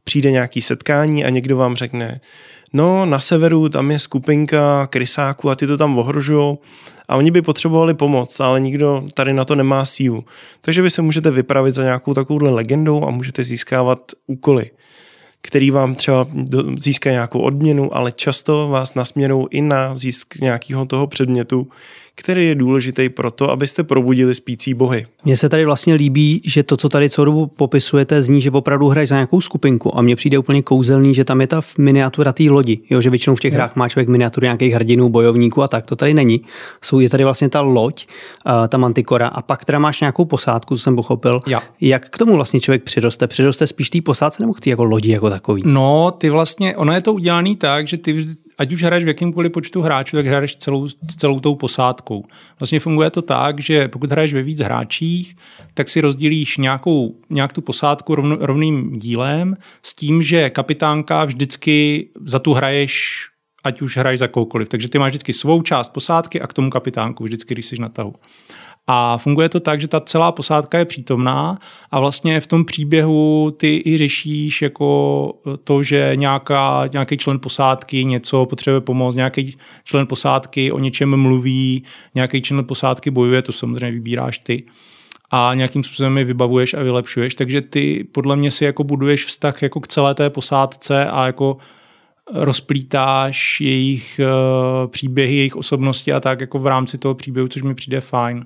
[0.04, 2.20] přijde nějaký setkání a někdo vám řekne,
[2.74, 6.58] no na severu tam je skupinka krysáků a ty to tam ohrožují
[7.08, 10.24] a oni by potřebovali pomoc, ale nikdo tady na to nemá sílu.
[10.60, 14.70] Takže vy se můžete vypravit za nějakou takovouhle legendou a můžete získávat úkoly.
[15.46, 16.26] který vám třeba
[16.78, 21.68] získá nějakou odměnu, ale často vás nasměrou i na získ nějakého toho předmětu,
[22.14, 25.06] který je důležitý pro to, abyste probudili spící bohy.
[25.24, 28.88] Mně se tady vlastně líbí, že to, co tady celou dobu popisujete, zní, že opravdu
[28.88, 32.42] hrají za nějakou skupinku a mně přijde úplně kouzelný, že tam je ta miniatura té
[32.42, 35.86] lodi, jo, že většinou v těch hrách má člověk miniatury nějakých hrdinů, bojovníků a tak,
[35.86, 36.40] to tady není.
[36.82, 38.06] Jsou je tady vlastně ta loď,
[38.68, 41.40] ta mantikora a pak teda máš nějakou posádku, co jsem pochopil.
[41.46, 41.62] Ja.
[41.80, 43.26] Jak k tomu vlastně člověk přiroste?
[43.26, 45.62] Přiroste spíš té posádce nebo k té jako lodi jako takový?
[45.66, 48.26] No, ty vlastně, ono je to udělané tak, že ty
[48.58, 50.88] ať už hraješ v jakýmkoliv počtu hráčů, tak hraješ celou,
[51.18, 52.24] celou tou posádkou.
[52.60, 55.36] Vlastně funguje to tak, že pokud hraješ ve víc hráčích,
[55.74, 62.08] tak si rozdílíš nějakou, nějak tu posádku rovn, rovným dílem s tím, že kapitánka vždycky
[62.24, 63.24] za tu hraješ
[63.64, 64.68] ať už hraješ za koukoliv.
[64.68, 67.88] Takže ty máš vždycky svou část posádky a k tomu kapitánku, vždycky, když jsi na
[67.88, 68.14] tahu.
[68.86, 71.58] A funguje to tak, že ta celá posádka je přítomná
[71.90, 75.32] a vlastně v tom příběhu ty i řešíš jako
[75.64, 81.84] to, že nějaká, nějaký člen posádky něco potřebuje pomoct, nějaký člen posádky o něčem mluví,
[82.14, 84.64] nějaký člen posádky bojuje, to samozřejmě vybíráš ty.
[85.30, 89.62] A nějakým způsobem je vybavuješ a vylepšuješ, takže ty podle mě si jako buduješ vztah
[89.62, 91.56] jako k celé té posádce a jako
[92.32, 97.74] rozplítáš jejich uh, příběhy, jejich osobnosti a tak jako v rámci toho příběhu, což mi
[97.74, 98.44] přijde fajn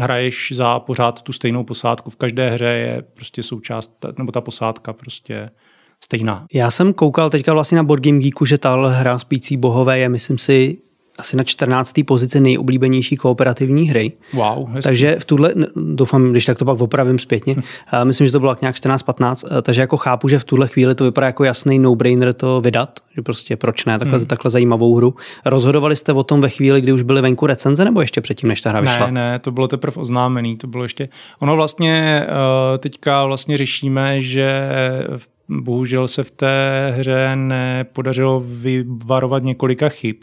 [0.00, 2.10] hraješ za pořád tu stejnou posádku.
[2.10, 5.50] V každé hře je prostě součást, nebo ta posádka prostě
[6.04, 6.46] stejná.
[6.52, 10.08] Já jsem koukal teďka vlastně na Board Game Geeku, že ta hra Spící bohové je,
[10.08, 10.78] myslím si,
[11.18, 11.94] asi na 14.
[12.06, 14.12] pozici nejoblíbenější kooperativní hry.
[14.32, 14.82] Wow, hezky.
[14.82, 17.62] takže v tuhle, doufám, když tak to pak opravím zpětně, hm.
[18.04, 21.26] myslím, že to bylo nějak 14-15, takže jako chápu, že v tuhle chvíli to vypadá
[21.26, 24.26] jako jasný no-brainer to vydat, že prostě proč ne, takhle, hmm.
[24.26, 25.14] takhle zajímavou hru.
[25.44, 28.60] Rozhodovali jste o tom ve chvíli, kdy už byly venku recenze, nebo ještě předtím, než
[28.60, 29.06] ta hra vyšla?
[29.06, 31.08] Ne, ne, to bylo teprve oznámený, to bylo ještě,
[31.38, 32.26] ono vlastně
[32.74, 34.68] eh, teďka vlastně řešíme, že
[35.48, 40.16] bohužel se v té hře nepodařilo vyvarovat několika chyb.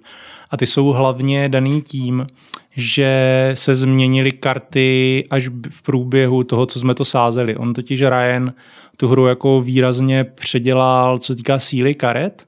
[0.49, 2.27] A ty jsou hlavně daný tím,
[2.75, 7.55] že se změnily karty až v průběhu toho, co jsme to sázeli.
[7.55, 8.53] On totiž Ryan
[8.97, 12.47] tu hru jako výrazně předělal, co týká síly karet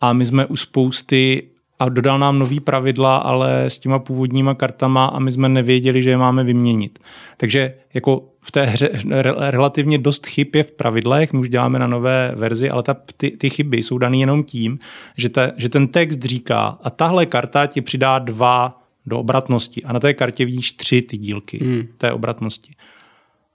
[0.00, 1.51] a my jsme u spousty
[1.82, 6.10] a dodal nám nový pravidla, ale s těma původníma kartama a my jsme nevěděli, že
[6.10, 6.98] je máme vyměnit.
[7.36, 8.90] Takže jako v té hře
[9.36, 13.30] relativně dost chyb je v pravidlech, my už děláme na nové verzi, ale ta, ty,
[13.30, 14.78] ty chyby jsou dané jenom tím,
[15.16, 19.92] že, ta, že ten text říká a tahle karta ti přidá dva do obratnosti a
[19.92, 21.82] na té kartě vidíš tři ty dílky hmm.
[21.98, 22.74] té obratnosti.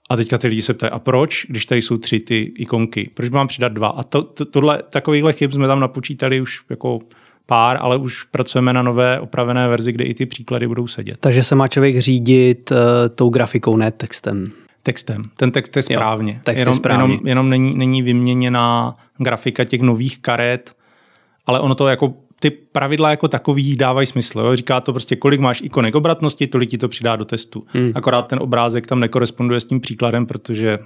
[0.10, 3.30] A teďka ty lidi se ptají, a proč, když tady jsou tři ty ikonky, proč
[3.30, 3.88] mám přidat dva?
[3.88, 7.00] A to, to, tohle, takovýchhle chyb jsme tam napočítali už jako
[7.48, 11.18] pár, ale už pracujeme na nové opravené verzi, kde i ty příklady budou sedět.
[11.20, 12.78] Takže se má člověk řídit uh,
[13.16, 14.52] tou grafikou, ne textem.
[14.84, 15.24] Textem.
[15.38, 16.34] Ten text je správně.
[16.34, 17.14] Jo, text jenom, je správně.
[17.14, 20.76] jenom, jenom není, není vyměněná grafika těch nových karet,
[21.46, 24.40] ale ono to jako ty pravidla jako takový dávají smysl.
[24.40, 24.56] Jo?
[24.56, 27.66] Říká to prostě, kolik máš ikonek obratnosti, tolik ti to přidá do testu.
[27.68, 27.92] Hmm.
[27.96, 30.80] Akorát ten obrázek tam nekoresponduje s tím příkladem, protože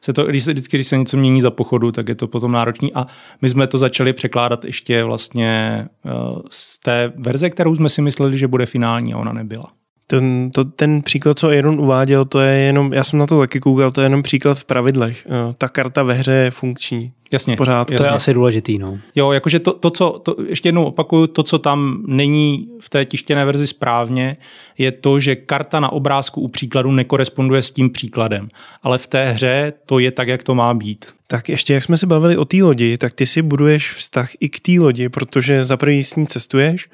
[0.00, 2.52] se to, když se, vždycky, když se něco mění za pochodu, tak je to potom
[2.52, 2.94] náročný.
[2.94, 3.06] A
[3.42, 8.38] my jsme to začali překládat ještě vlastně uh, z té verze, kterou jsme si mysleli,
[8.38, 9.79] že bude finální a ona nebyla.
[10.10, 13.60] Ten, to, ten příklad, co Aaron uváděl, to je jenom, já jsem na to taky
[13.60, 15.26] koukal, to je jenom příklad v pravidlech.
[15.26, 17.12] Eh, ta karta ve hře je funkční.
[17.32, 17.56] Jasně.
[17.56, 17.90] Pořád.
[17.90, 18.06] Jasně.
[18.06, 18.78] To je asi důležitý.
[18.78, 18.98] No.
[19.14, 23.04] Jo, jakože to, to, co, to, ještě jednou opakuju, to, co tam není v té
[23.04, 24.36] tištěné verzi správně,
[24.78, 28.48] je to, že karta na obrázku u příkladu nekoresponduje s tím příkladem.
[28.82, 31.06] Ale v té hře to je tak, jak to má být.
[31.26, 34.48] Tak ještě, jak jsme se bavili o té lodi, tak ty si buduješ vztah i
[34.48, 36.88] k té lodi, protože za první s ní cestuješ,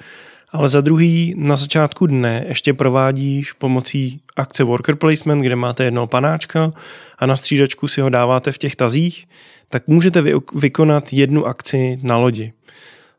[0.53, 6.07] ale za druhý na začátku dne ještě provádíš pomocí akce Worker Placement, kde máte jednoho
[6.07, 6.73] panáčka
[7.19, 9.29] a na střídačku si ho dáváte v těch tazích,
[9.69, 10.25] tak můžete
[10.55, 12.53] vykonat jednu akci na lodi.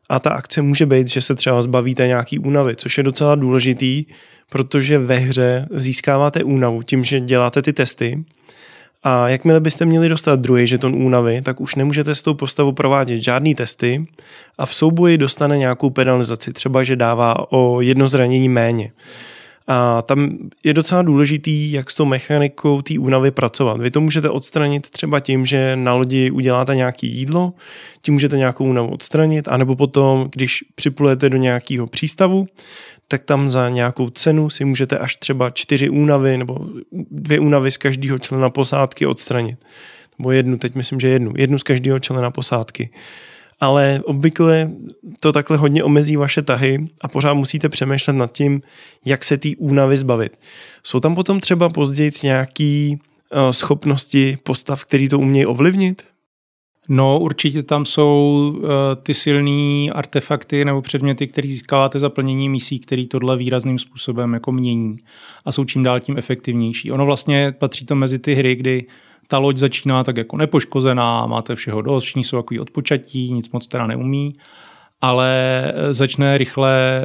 [0.08, 4.04] A ta akce může být, že se třeba zbavíte nějaký únavy, což je docela důležitý,
[4.50, 8.24] protože ve hře získáváte únavu tím, že děláte ty testy
[9.02, 13.18] a jakmile byste měli dostat druhý žeton únavy, tak už nemůžete s tou postavou provádět
[13.18, 14.06] žádný testy
[14.58, 18.92] a v souboji dostane nějakou penalizaci, třeba že dává o jedno zranění méně.
[19.70, 20.28] A tam
[20.64, 23.80] je docela důležitý, jak s tou mechanikou té únavy pracovat.
[23.80, 27.52] Vy to můžete odstranit třeba tím, že na lodi uděláte nějaké jídlo,
[28.02, 32.46] tím můžete nějakou únavu odstranit, anebo potom, když připlujete do nějakého přístavu,
[33.08, 36.66] tak tam za nějakou cenu si můžete až třeba čtyři únavy nebo
[37.10, 39.58] dvě únavy z každého člena posádky odstranit.
[40.18, 41.32] Nebo jednu, teď myslím, že jednu.
[41.36, 42.90] Jednu z každého člena posádky.
[43.60, 44.70] Ale obvykle
[45.20, 48.62] to takhle hodně omezí vaše tahy a pořád musíte přemýšlet nad tím,
[49.04, 50.38] jak se té únavy zbavit.
[50.82, 56.02] Jsou tam potom třeba později nějaké uh, schopnosti postav, který to umějí ovlivnit?
[56.88, 58.68] No, určitě tam jsou uh,
[59.02, 64.52] ty silné artefakty nebo předměty, které získáváte za plnění misí, které tohle výrazným způsobem jako
[64.52, 64.96] mění
[65.44, 66.92] a jsou čím dál tím efektivnější.
[66.92, 68.86] Ono vlastně patří to mezi ty hry, kdy
[69.26, 73.66] ta loď začíná tak jako nepoškozená, máte všeho dost, všichni jsou takový odpočatí, nic moc
[73.66, 74.34] teda neumí
[75.00, 77.02] ale začne rychle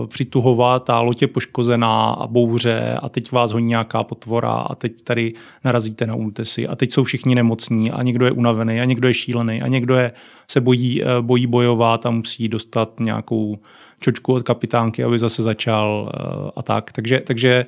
[0.00, 5.02] uh, přituhovat, loď je poškozená a bouře a teď vás honí nějaká potvora a teď
[5.02, 5.32] tady
[5.64, 9.14] narazíte na útesy a teď jsou všichni nemocní a někdo je unavený a někdo je
[9.14, 10.12] šílený a někdo je,
[10.50, 13.58] se bojí, uh, bojí bojovat a musí dostat nějakou
[14.00, 16.92] čočku od kapitánky, aby zase začal uh, a tak.
[16.92, 17.66] Takže, takže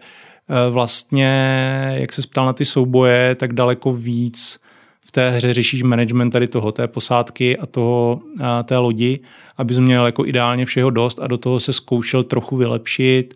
[0.71, 4.61] vlastně, jak se ptal na ty souboje, tak daleko víc
[5.09, 9.21] v té hře řešíš management tady toho, té posádky a toho, a té lodi,
[9.57, 13.35] aby jsi měl jako ideálně všeho dost a do toho se zkoušel trochu vylepšit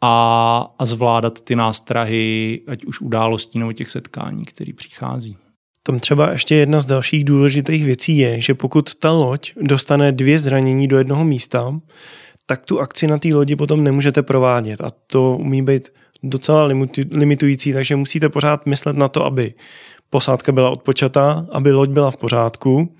[0.00, 5.36] a, a zvládat ty nástrahy, ať už událostí nebo těch setkání, které přichází.
[5.82, 10.38] Tam třeba ještě jedna z dalších důležitých věcí je, že pokud ta loď dostane dvě
[10.38, 11.80] zranění do jednoho místa,
[12.46, 15.88] tak tu akci na té lodi potom nemůžete provádět a to umí být
[16.22, 16.68] docela
[17.12, 19.54] limitující, takže musíte pořád myslet na to, aby
[20.10, 22.96] posádka byla odpočatá, aby loď byla v pořádku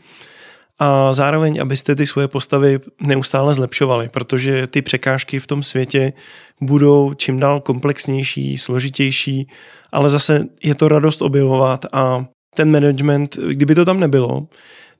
[0.78, 6.12] a zároveň, abyste ty svoje postavy neustále zlepšovali, protože ty překážky v tom světě
[6.60, 9.48] budou čím dál komplexnější, složitější,
[9.92, 14.46] ale zase je to radost objevovat a ten management, kdyby to tam nebylo,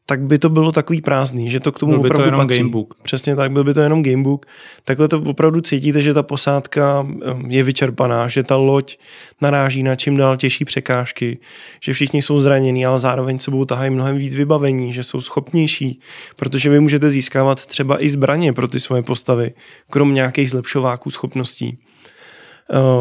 [0.07, 2.47] tak by to bylo takový prázdný, že to k tomu byl by opravdu to jenom
[2.47, 2.59] patří.
[2.59, 2.95] gamebook.
[3.03, 4.47] Přesně tak, byl by to jenom gamebook.
[4.85, 7.07] Takhle to opravdu cítíte, že ta posádka
[7.49, 8.97] je vyčerpaná, že ta loď
[9.43, 11.39] naráží na čím dál těžší překážky,
[11.81, 16.01] že všichni jsou zranění, ale zároveň sebou tahají mnohem víc vybavení, že jsou schopnější,
[16.37, 19.55] protože vy můžete získávat třeba i zbraně pro ty svoje postavy,
[19.91, 21.79] krom nějakých zlepšováků schopností.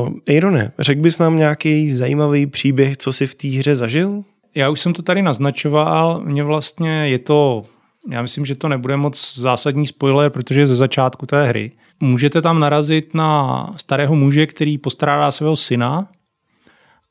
[0.03, 4.23] Uh, Ejrone, řekl bys nám nějaký zajímavý příběh, co si v té hře zažil?
[4.55, 7.63] Já už jsem to tady naznačoval, mně vlastně je to,
[8.11, 11.71] já myslím, že to nebude moc zásadní spoiler, protože je ze začátku té hry.
[11.99, 16.07] Můžete tam narazit na starého muže, který postrádá svého syna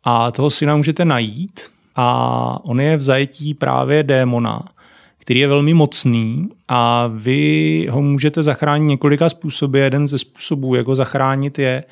[0.05, 1.61] a toho syna můžete najít
[1.97, 4.63] a on je v zajetí právě démona,
[5.19, 9.81] který je velmi mocný a vy ho můžete zachránit několika způsoby.
[9.81, 11.85] Jeden ze způsobů, jak ho zachránit, je,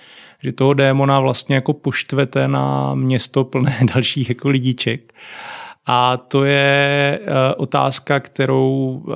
[0.42, 5.14] že toho démona vlastně jako poštvete na město plné dalších jako lidiček.
[5.86, 9.14] A to je uh, otázka, kterou uh,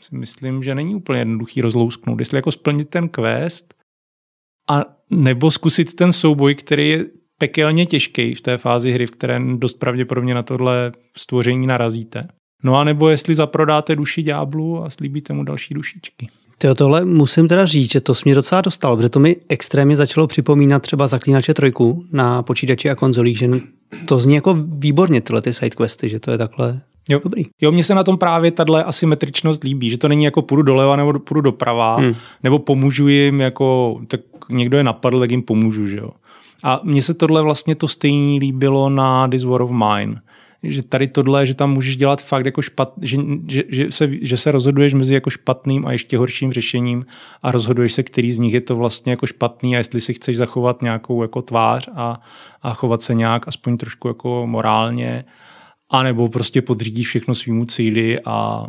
[0.00, 2.18] si myslím, že není úplně jednoduchý rozlousknout.
[2.18, 3.74] Jestli jako splnit ten quest
[4.70, 7.04] a nebo zkusit ten souboj, který je
[7.38, 12.28] pekelně těžký v té fázi hry, v které dost pravděpodobně na tohle stvoření narazíte.
[12.62, 16.28] No a nebo jestli zaprodáte duši ďáblu a slíbíte mu další dušičky.
[16.60, 20.26] Tyjo, tohle musím teda říct, že to mě docela dostalo, protože to mi extrémně začalo
[20.26, 23.50] připomínat třeba Zaklínače trojku na počítači a konzolích, že
[24.06, 27.20] to zní jako výborně tyhle ty sidequesty, že to je takhle Jo.
[27.24, 27.44] Dobrý.
[27.60, 30.96] Jo, mně se na tom právě tahle asymetričnost líbí, že to není jako půjdu doleva
[30.96, 32.14] nebo půjdu doprava, hmm.
[32.42, 36.10] nebo pomůžu jim jako, tak někdo je napadl, tak jim pomůžu, že jo.
[36.64, 40.20] A mně se tohle vlastně to stejný líbilo na This War of Mine,
[40.62, 43.16] že tady tohle, že tam můžeš dělat fakt jako špat, že,
[43.48, 47.06] že, že, se, že se rozhoduješ mezi jako špatným a ještě horším řešením
[47.42, 50.36] a rozhoduješ se, který z nich je to vlastně jako špatný a jestli si chceš
[50.36, 52.20] zachovat nějakou jako tvář a,
[52.62, 55.24] a chovat se nějak aspoň trošku jako morálně,
[55.90, 58.66] anebo prostě podřídíš všechno svýmu cíli a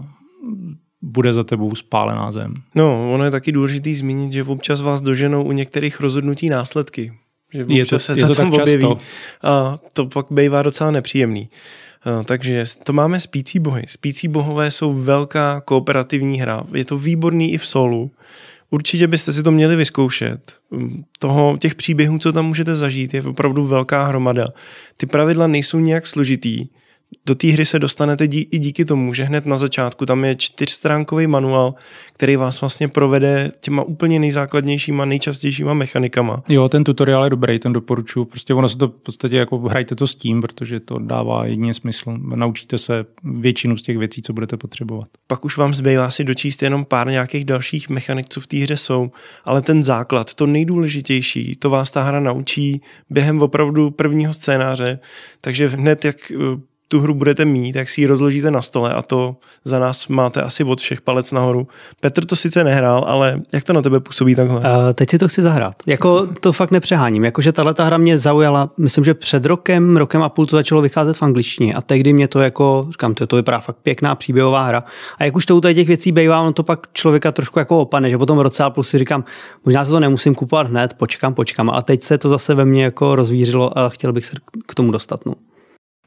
[1.02, 2.54] bude za tebou spálená zem.
[2.76, 7.14] No, ono je taky důležitý zmínit, že občas vás doženou u některých rozhodnutí následky.
[7.54, 9.00] Že je to, se je to tam tak objeví často.
[9.44, 11.50] a to pak bývá docela nepříjemný.
[12.04, 13.84] A, takže to máme spící bohy.
[13.88, 16.64] Spící bohové jsou velká kooperativní hra.
[16.74, 18.12] Je to výborný i v solu.
[18.70, 20.56] Určitě byste si to měli vyzkoušet.
[21.20, 24.48] Toho, těch příběhů, co tam můžete zažít, je opravdu velká hromada.
[24.98, 26.68] Ty pravidla nejsou nějak složitý
[27.26, 30.36] do té hry se dostanete dí, i díky tomu, že hned na začátku tam je
[30.36, 31.74] čtyřstránkový manuál,
[32.14, 36.44] který vás vlastně provede těma úplně nejzákladnějšíma, nejčastějšíma mechanikama.
[36.50, 38.26] Jo, ten tutoriál je dobrý, ten doporučuji.
[38.26, 41.74] Prostě ono se to v podstatě jako hrajte to s tím, protože to dává jedině
[41.74, 42.18] smysl.
[42.36, 45.08] Naučíte se většinu z těch věcí, co budete potřebovat.
[45.28, 48.78] Pak už vám zbývá si dočíst jenom pár nějakých dalších mechanik, co v té hře
[48.78, 49.12] jsou,
[49.46, 55.00] ale ten základ, to nejdůležitější, to vás ta hra naučí během opravdu prvního scénáře,
[55.42, 56.32] takže hned jak
[56.92, 59.36] tu hru budete mít, tak si ji rozložíte na stole a to
[59.66, 61.68] za nás máte asi od všech palec nahoru.
[62.00, 64.60] Petr to sice nehrál, ale jak to na tebe působí takhle?
[64.60, 65.76] Uh, teď si to chci zahrát.
[65.88, 67.26] Jako to fakt nepřeháním.
[67.26, 70.82] Jakože tahle ta hra mě zaujala, myslím, že před rokem, rokem a půl to začalo
[70.82, 74.64] vycházet v angličtině a tehdy mě to jako, říkám, to, to vypadá fakt pěkná příběhová
[74.64, 74.84] hra.
[75.18, 78.10] A jak už to u těch věcí bývá, on to pak člověka trošku jako opane,
[78.10, 79.24] že potom roce a plus si říkám,
[79.66, 81.70] možná se to nemusím kupovat hned, počkám, počkám.
[81.70, 84.36] A teď se to zase ve mně jako rozvířilo a chtěl bych se
[84.68, 85.26] k tomu dostat.
[85.26, 85.34] No.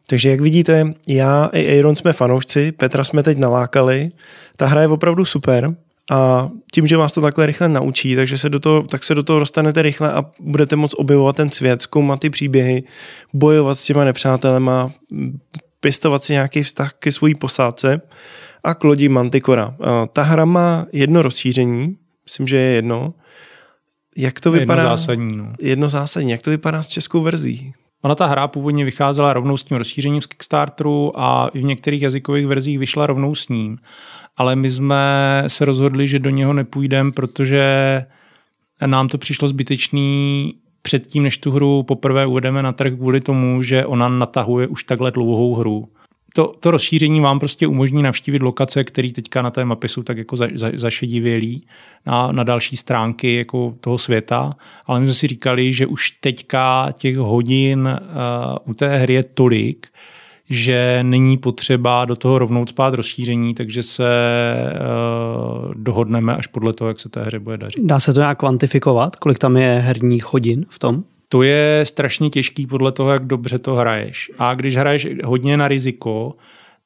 [0.06, 4.10] Takže jak vidíte, já i Aaron jsme fanoušci, Petra jsme teď nalákali.
[4.56, 5.74] Ta hra je opravdu super
[6.10, 9.22] a tím, že vás to takhle rychle naučí, takže se do toho, tak se do
[9.22, 12.82] toho dostanete rychle a budete moct objevovat ten svět, zkoumat ty příběhy,
[13.32, 14.90] bojovat s těma nepřátelema,
[15.80, 18.00] pěstovat si nějaký vztah ke své posádce
[18.64, 19.76] a k lodi Manticora.
[20.12, 23.14] Ta hra má jedno rozšíření, myslím, že je jedno.
[24.16, 24.82] Jak to vypadá?
[24.82, 25.36] Jedno zásadní.
[25.36, 25.52] No.
[25.60, 26.30] Jedno zásadní.
[26.30, 27.74] Jak to vypadá s českou verzí?
[28.04, 32.02] Ona ta hra původně vycházela rovnou s tím rozšířením z Kickstarteru a i v některých
[32.02, 33.78] jazykových verzích vyšla rovnou s ním.
[34.36, 37.64] Ale my jsme se rozhodli, že do něho nepůjdeme, protože
[38.86, 43.86] nám to přišlo zbytečný předtím, než tu hru poprvé uvedeme na trh kvůli tomu, že
[43.86, 45.88] ona natahuje už takhle dlouhou hru
[46.36, 50.18] to, to rozšíření vám prostě umožní navštívit lokace, které teďka na té mapě jsou tak
[50.18, 51.66] jako za, za, zašedivělý
[52.06, 54.52] na, na další stránky jako toho světa,
[54.86, 59.22] ale my jsme si říkali, že už teďka těch hodin uh, u té hry je
[59.22, 59.86] tolik,
[60.50, 64.04] že není potřeba do toho rovnou spát rozšíření, takže se
[65.64, 67.84] uh, dohodneme až podle toho, jak se té hře bude dařit.
[67.84, 71.04] Dá se to nějak kvantifikovat, kolik tam je herních hodin v tom?
[71.34, 74.30] To je strašně těžký podle toho, jak dobře to hraješ.
[74.38, 76.34] A když hraješ hodně na riziko,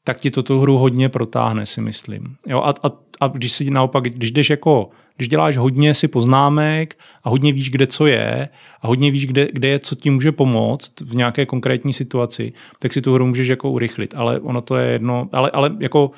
[0.04, 2.36] tak ti to tu hru hodně protáhne, si myslím.
[2.46, 2.90] Jo, a, a,
[3.20, 7.70] a když si naopak, když jdeš jako, když děláš hodně si poznámek a hodně víš,
[7.70, 8.48] kde co je
[8.82, 12.92] a hodně víš, kde, kde je, co ti může pomoct v nějaké konkrétní situaci, tak
[12.92, 14.14] si tu hru můžeš jako urychlit.
[14.16, 16.10] Ale ono to je jedno, ale, ale jako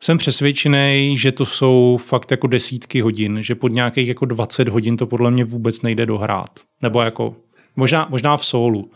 [0.00, 4.96] jsem přesvědčený, že to jsou fakt jako desítky hodin, že pod nějakých jako 20 hodin
[4.96, 6.50] to podle mě vůbec nejde dohrát.
[6.82, 7.34] Nebo jako
[7.76, 8.90] Možná, možná v solu.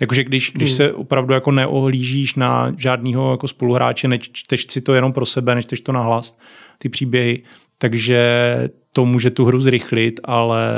[0.00, 0.76] Jakože když, když hmm.
[0.76, 5.80] se opravdu jako neohlížíš na žádného jako spoluhráče, nečteš si to jenom pro sebe, nečteš
[5.80, 6.38] to na hlas,
[6.78, 7.42] ty příběhy,
[7.78, 8.20] takže
[8.92, 10.70] to může tu hru zrychlit, ale,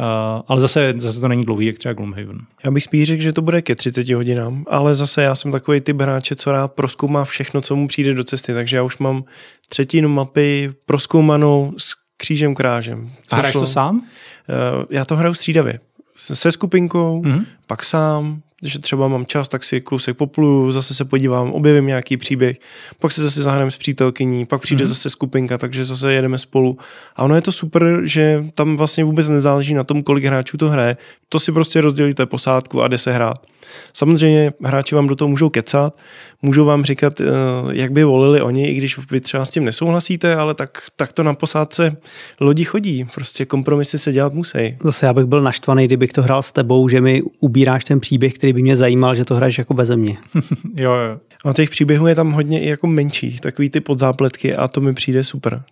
[0.00, 2.38] uh, ale zase, zase to není dlouhý, jak třeba Gloomhaven.
[2.64, 5.80] Já bych spíš řekl, že to bude ke 30 hodinám, ale zase já jsem takový
[5.80, 9.24] typ hráče, co rád proskoumá všechno, co mu přijde do cesty, takže já už mám
[9.68, 13.10] třetinu mapy proskoumanou s křížem krážem.
[13.32, 13.96] A hraješ to sám?
[13.96, 15.80] Uh, já to hraju střídavě
[16.18, 17.44] se skupinkou, mm-hmm.
[17.66, 22.16] pak sám, že třeba mám čas, tak si kousek popluju, zase se podívám, objevím nějaký
[22.16, 22.56] příběh,
[23.00, 24.88] pak se zase zahrajeme s přítelkyní, pak přijde mm-hmm.
[24.88, 26.78] zase skupinka, takže zase jedeme spolu.
[27.16, 30.68] A ono je to super, že tam vlastně vůbec nezáleží na tom, kolik hráčů to
[30.68, 30.96] hraje.
[31.28, 33.46] To si prostě rozdělíte posádku a jde se hrát.
[33.92, 35.96] Samozřejmě hráči vám do toho můžou kecat,
[36.42, 37.24] můžou vám říkat, eh,
[37.70, 41.22] jak by volili oni, i když vy třeba s tím nesouhlasíte, ale tak, tak to
[41.22, 41.96] na posádce
[42.40, 43.06] lodi chodí.
[43.14, 44.76] Prostě kompromisy se dělat musí.
[44.84, 48.34] Zase já bych byl naštvaný, kdybych to hrál s tebou, že mi ubíráš ten příběh,
[48.34, 50.16] který by mě zajímal, že to hraješ jako beze mě.
[50.76, 51.18] jo, jo.
[51.44, 54.94] A těch příběhů je tam hodně i jako menších, takový ty podzápletky a to mi
[54.94, 55.62] přijde super.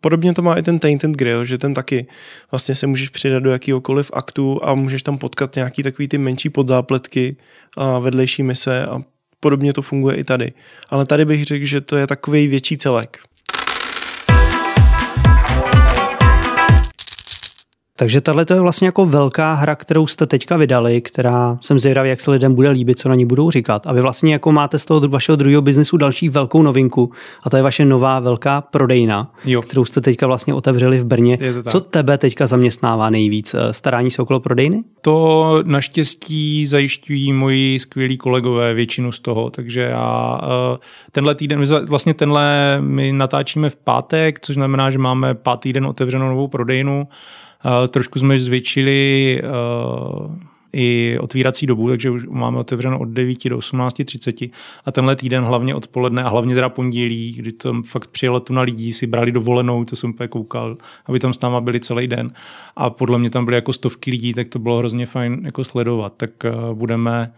[0.00, 2.06] Podobně to má i ten Tainted Grill, že ten taky
[2.50, 6.50] vlastně se můžeš přidat do jakýhokoliv aktu a můžeš tam potkat nějaký takový ty menší
[6.50, 7.36] podzápletky
[7.76, 9.02] a vedlejší mise a
[9.40, 10.52] podobně to funguje i tady.
[10.90, 13.18] Ale tady bych řekl, že to je takový větší celek.
[17.98, 22.20] Takže tohle je vlastně jako velká hra, kterou jste teďka vydali, která jsem zvědavý, jak
[22.20, 23.86] se lidem bude líbit, co na ní budou říkat.
[23.86, 27.56] A vy vlastně jako máte z toho vašeho druhého biznesu další velkou novinku a to
[27.56, 29.62] je vaše nová velká prodejna, jo.
[29.62, 31.38] kterou jste teďka vlastně otevřeli v Brně.
[31.68, 33.54] Co tebe teďka zaměstnává nejvíc?
[33.54, 34.84] Eh, starání se okolo prodejny?
[35.02, 40.78] To naštěstí zajišťují moji skvělí kolegové většinu z toho, takže já eh,
[41.12, 46.28] tenhle týden, vlastně tenhle my natáčíme v pátek, což znamená, že máme pátý den otevřenou
[46.28, 47.08] novou prodejnu
[47.88, 49.48] Trošku jsme zvětšili eh,
[50.72, 54.50] i otvírací dobu, takže už máme otevřeno od 9 do 18.30
[54.84, 58.62] a tenhle týden hlavně odpoledne a hlavně teda pondělí, kdy tam fakt přijelo tu na
[58.62, 62.32] lidí, si brali dovolenou, to jsem úplně koukal, aby tam s náma byli celý den.
[62.76, 66.14] A podle mě tam byly jako stovky lidí, tak to bylo hrozně fajn jako sledovat,
[66.16, 67.32] tak eh, budeme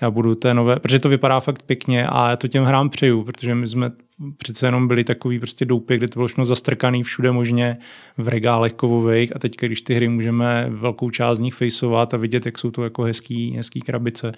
[0.00, 3.24] já budu té nové, protože to vypadá fakt pěkně a já to těm hrám přeju,
[3.24, 3.90] protože my jsme
[4.36, 7.78] přece jenom byli takový prostě doupě, kde to bylo všechno zastrkaný všude možně
[8.16, 12.16] v regálech kovových a teď, když ty hry můžeme velkou část z nich faceovat a
[12.16, 14.32] vidět, jak jsou to jako hezký, hezký krabice,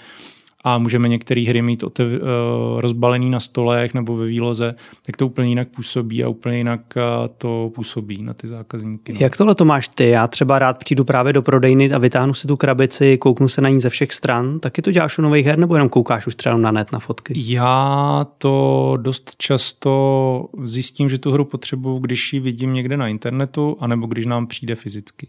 [0.65, 4.75] a můžeme některé hry mít otev, uh, rozbalený na stolech nebo ve výloze,
[5.07, 9.13] tak to úplně jinak působí a úplně jinak uh, to působí na ty zákazníky.
[9.13, 9.19] No.
[9.23, 10.09] Jak tohle to máš ty?
[10.09, 13.69] Já třeba rád přijdu právě do prodejny a vytáhnu si tu krabici, kouknu se na
[13.69, 14.61] ní ze všech stran.
[14.61, 17.35] Taky to děláš u nových her nebo jenom koukáš už třeba na net na fotky?
[17.37, 23.77] Já to dost často zjistím, že tu hru potřebuju, když ji vidím někde na internetu,
[23.81, 25.29] anebo když nám přijde fyzicky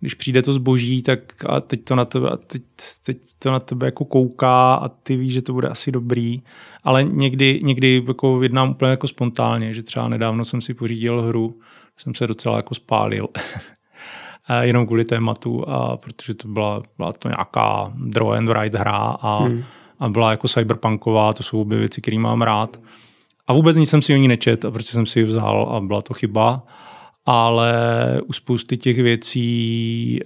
[0.00, 2.62] když přijde to zboží, tak a teď to na tebe, a teď,
[3.06, 6.42] teď to na tebe jako kouká a ty víš, že to bude asi dobrý,
[6.84, 11.60] ale někdy, někdy jako jednám úplně jako spontánně, že třeba nedávno jsem si pořídil hru,
[11.96, 13.28] jsem se docela jako spálil.
[14.60, 19.38] jenom kvůli tématu, a protože to byla, byla to nějaká draw and write hra a,
[19.38, 19.64] hmm.
[19.98, 22.80] a byla jako cyberpunková, to jsou obě věci, které mám rád.
[23.46, 25.80] A vůbec nic jsem si o ní nečet, a prostě jsem si ji vzal a
[25.80, 26.62] byla to chyba.
[27.26, 27.72] Ale
[28.26, 30.20] u spousty těch věcí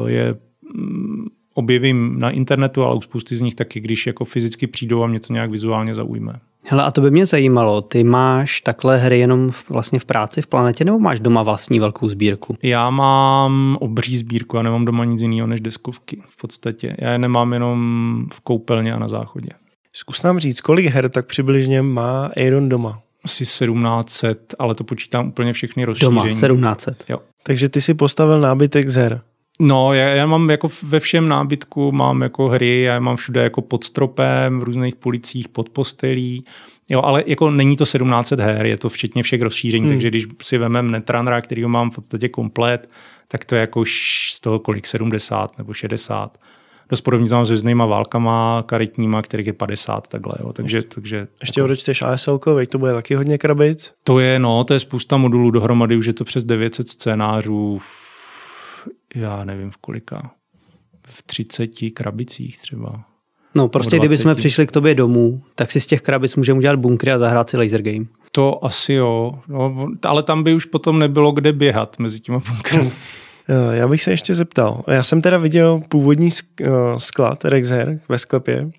[0.00, 0.34] uh, je
[0.74, 5.06] mm, objevím na internetu, ale u spousty z nich taky, když jako fyzicky přijdou a
[5.06, 6.32] mě to nějak vizuálně zaujme.
[6.68, 10.42] Hele, a to by mě zajímalo, ty máš takhle hry jenom v, vlastně v práci
[10.42, 12.56] v planetě, nebo máš doma vlastní velkou sbírku?
[12.62, 16.96] Já mám obří sbírku, a nemám doma nic jiného než deskovky v podstatě.
[16.98, 19.48] Já je nemám jenom v koupelně a na záchodě.
[19.92, 23.00] Zkus nám říct, kolik her tak přibližně má Aaron doma?
[23.26, 26.14] Asi 1700, ale to počítám úplně všechny rozšíření.
[26.14, 27.04] Doma 1700.
[27.08, 27.18] Jo.
[27.42, 29.20] Takže ty si postavil nábytek z her.
[29.60, 33.62] No, já, já mám jako ve všem nábytku, mám jako hry, já mám všude jako
[33.62, 36.44] pod stropem, v různých policích, pod postelí,
[36.88, 39.92] jo, ale jako není to 1700 her, je to včetně všech rozšíření, hmm.
[39.94, 42.90] takže když si vemem Netrunnera, který ho mám v podstatě komplet,
[43.28, 43.84] tak to je jako
[44.32, 46.38] z toho kolik, 70 nebo 60.
[46.90, 50.82] Dost podobně tam s různýma válkama karetníma, kterých je 50 takhle, jo, takže...
[50.82, 52.38] takže Ještě jako, odečteš ASL,
[52.70, 53.92] to bude taky hodně krabic?
[54.04, 57.78] To je, no, to je spousta modulů dohromady, už je to přes 900 scénářů,
[59.14, 60.30] já nevím v kolika,
[61.06, 63.04] v 30 krabicích třeba.
[63.54, 66.76] No prostě kdyby jsme přišli k tobě domů, tak si z těch krabic můžeme udělat
[66.76, 68.04] bunkry a zahrát si laser game.
[68.32, 72.90] To asi jo, no, ale tam by už potom nebylo kde běhat mezi těma bunkry.
[73.72, 74.82] Já bych se ještě zeptal.
[74.88, 76.28] Já jsem teda viděl původní
[76.60, 76.66] eh,
[76.98, 78.70] sklad Rexher ve sklepě.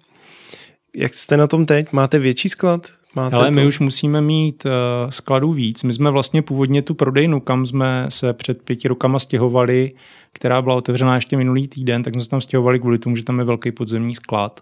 [0.95, 1.93] Jak jste na tom teď?
[1.93, 2.81] Máte větší sklad?
[3.15, 4.71] Máte Ale my už musíme mít uh,
[5.09, 5.83] skladů víc.
[5.83, 9.91] My jsme vlastně původně tu prodejnu, kam jsme se před pěti rokama stěhovali,
[10.33, 13.39] která byla otevřená ještě minulý týden, tak jsme se tam stěhovali kvůli tomu, že tam
[13.39, 14.61] je velký podzemní sklad.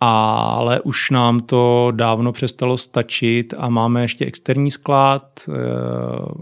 [0.00, 5.52] Ale už nám to dávno přestalo stačit a máme ještě externí sklad, eh,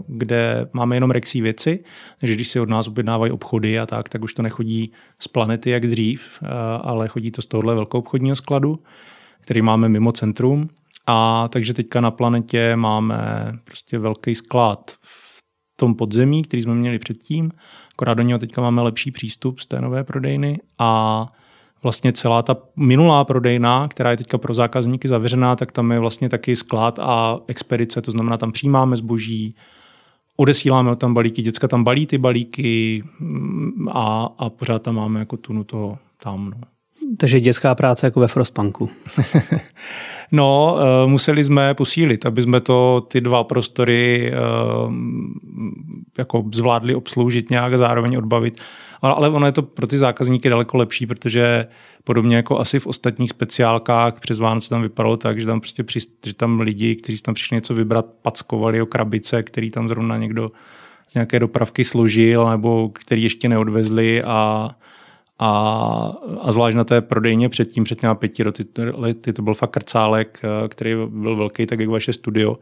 [0.07, 1.83] kde máme jenom rexí věci,
[2.19, 5.69] takže když si od nás objednávají obchody a tak, tak už to nechodí z planety
[5.69, 6.47] jak dřív, eh,
[6.81, 8.79] ale chodí to z tohohle velkou obchodního skladu,
[9.41, 10.69] který máme mimo centrum.
[11.07, 15.41] A takže teďka na planetě máme prostě velký sklad v
[15.75, 17.51] tom podzemí, který jsme měli předtím,
[17.93, 21.27] akorát do něho teďka máme lepší přístup z té nové prodejny a
[21.85, 26.29] vlastně celá ta minulá prodejna, která je teďka pro zákazníky zavěřená, tak tam je vlastně
[26.29, 29.55] taky sklad a expedice, to znamená tam přijímáme zboží,
[30.37, 35.37] odesíláme tam balíky, děcka tam balí ty balíky mm, a, a pořád tam máme jako
[35.37, 36.49] tunu toho tam.
[36.49, 36.67] No.
[37.17, 38.89] Takže dětská práce jako ve Frostpunku.
[40.31, 44.93] no, uh, museli jsme posílit, aby jsme to ty dva prostory uh,
[46.17, 48.61] jako zvládli obsloužit nějak a zároveň odbavit.
[49.13, 51.67] Ale ono je to pro ty zákazníky daleko lepší, protože
[52.03, 55.99] podobně jako asi v ostatních speciálkách přes Vánoce tam vypadalo tak, že tam prostě při,
[56.25, 60.51] že tam lidi, kteří tam přišli něco vybrat, packovali o krabice, který tam zrovna někdo
[61.07, 64.69] z nějaké dopravky složil nebo který ještě neodvezli a
[65.39, 65.49] a,
[66.41, 68.43] a zvlášť na té prodejně předtím, před těma pěti
[68.93, 72.57] lety, to byl fakt krcálek, eh, který byl velký, tak jak vaše studio.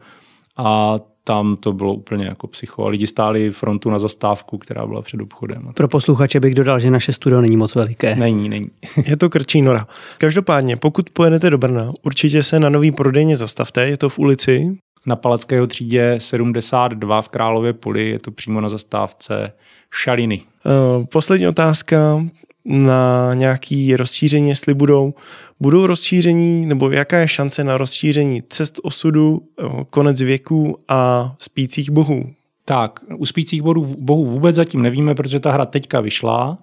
[0.56, 2.84] A tam to bylo úplně jako psycho.
[2.84, 5.68] A lidi stáli frontu na zastávku, která byla před obchodem.
[5.74, 8.16] Pro posluchače bych dodal, že naše studio není moc veliké.
[8.16, 8.66] Není, není.
[9.06, 9.86] je to krčí nora.
[10.18, 13.86] Každopádně, pokud pojedete do Brna, určitě se na nový prodejně zastavte.
[13.88, 14.78] Je to v ulici?
[15.06, 19.52] Na Palackého třídě 72 v Králově poli, je to přímo na zastávce
[19.90, 20.42] Šaliny.
[20.64, 22.24] Uh, poslední otázka
[22.64, 25.14] na nějaké rozšíření, jestli budou,
[25.60, 29.42] budou rozšíření, nebo jaká je šance na rozšíření cest osudu,
[29.90, 32.30] konec věku a spících bohů?
[32.64, 36.58] Tak, u spících bohů, bohů vůbec zatím nevíme, protože ta hra teďka vyšla.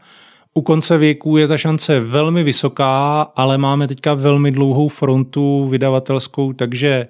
[0.54, 6.54] U konce věku je ta šance velmi vysoká, ale máme teďka velmi dlouhou frontu vydavatelskou,
[6.54, 7.08] takže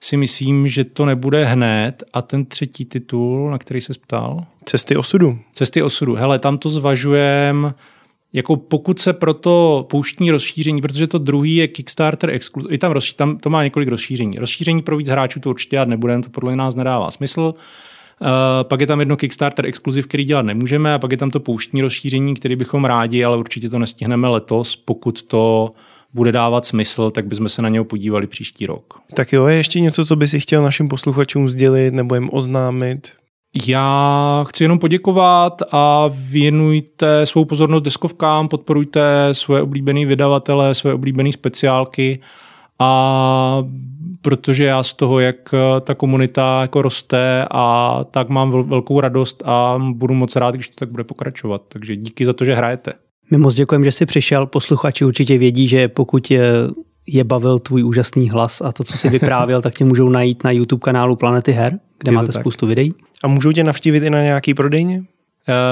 [0.00, 2.04] si myslím, že to nebude hned.
[2.12, 4.36] A ten třetí titul, na který se ptal?
[4.64, 5.38] Cesty osudu.
[5.52, 6.14] Cesty osudu.
[6.14, 7.74] Hele, tam to zvažujeme
[8.32, 13.14] jako pokud se pro to pouštní rozšíření, protože to druhý je Kickstarter exkluzivní, tam, rozší,
[13.14, 14.38] tam to má několik rozšíření.
[14.38, 17.54] Rozšíření pro víc hráčů to určitě dělat nebudeme, to podle nás nedává smysl.
[18.20, 18.28] Uh,
[18.62, 21.82] pak je tam jedno Kickstarter exkluziv, který dělat nemůžeme, a pak je tam to pouštní
[21.82, 25.72] rozšíření, který bychom rádi, ale určitě to nestihneme letos, pokud to
[26.14, 29.00] bude dávat smysl, tak bychom se na něho podívali příští rok.
[29.14, 33.21] Tak jo, je ještě něco, co by si chtěl našim posluchačům sdělit nebo jim oznámit?
[33.68, 41.32] Já chci jenom poděkovat a věnujte svou pozornost deskovkám, podporujte svoje oblíbené vydavatele, svoje oblíbené
[41.32, 42.20] speciálky
[42.78, 43.64] a
[44.22, 45.36] protože já z toho, jak
[45.80, 50.74] ta komunita jako roste a tak mám velkou radost a budu moc rád, když to
[50.76, 51.62] tak bude pokračovat.
[51.68, 52.92] Takže díky za to, že hrajete.
[53.30, 54.46] My moc děkujeme, že jsi přišel.
[54.46, 56.52] Posluchači určitě vědí, že pokud je,
[57.06, 60.50] je bavil tvůj úžasný hlas a to, co jsi vyprávěl, tak tě můžou najít na
[60.50, 62.94] YouTube kanálu Planety Her, kde je máte spoustu videí.
[63.22, 65.02] A můžou tě navštívit i na nějaký prodejně?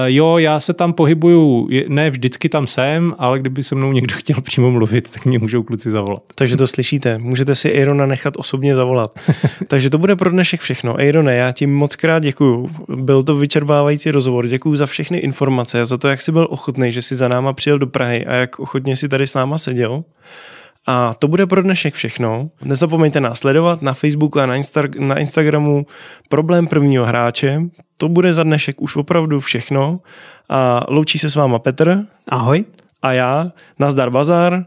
[0.06, 4.40] jo, já se tam pohybuju, ne vždycky tam jsem, ale kdyby se mnou někdo chtěl
[4.40, 6.22] přímo mluvit, tak mě můžou kluci zavolat.
[6.34, 9.18] Takže to slyšíte, můžete si Aerona nechat osobně zavolat.
[9.68, 10.96] Takže to bude pro dnešek všechno.
[10.96, 12.70] Aerone, já ti moc krát děkuju.
[12.96, 14.46] Byl to vyčerpávající rozhovor.
[14.46, 17.52] Děkuju za všechny informace a za to, jak jsi byl ochotný, že jsi za náma
[17.52, 20.04] přijel do Prahy a jak ochotně si tady s náma seděl.
[20.90, 22.50] A to bude pro dnešek všechno.
[22.64, 25.86] Nezapomeňte nás sledovat na Facebooku a na, Insta- na Instagramu
[26.28, 27.62] Problém prvního hráče.
[27.96, 30.00] To bude za dnešek už opravdu všechno.
[30.48, 32.06] A loučí se s váma Petr.
[32.28, 32.64] Ahoj.
[33.02, 34.64] A já, nazdar bazar.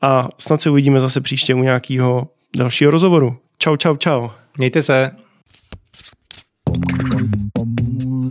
[0.00, 3.36] A snad se uvidíme zase příště u nějakého dalšího rozhovoru.
[3.58, 4.28] Čau, čau, čau.
[4.58, 5.10] Mějte se.
[6.68, 6.80] Bum,
[7.54, 8.30] bum,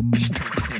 [0.00, 0.79] bum,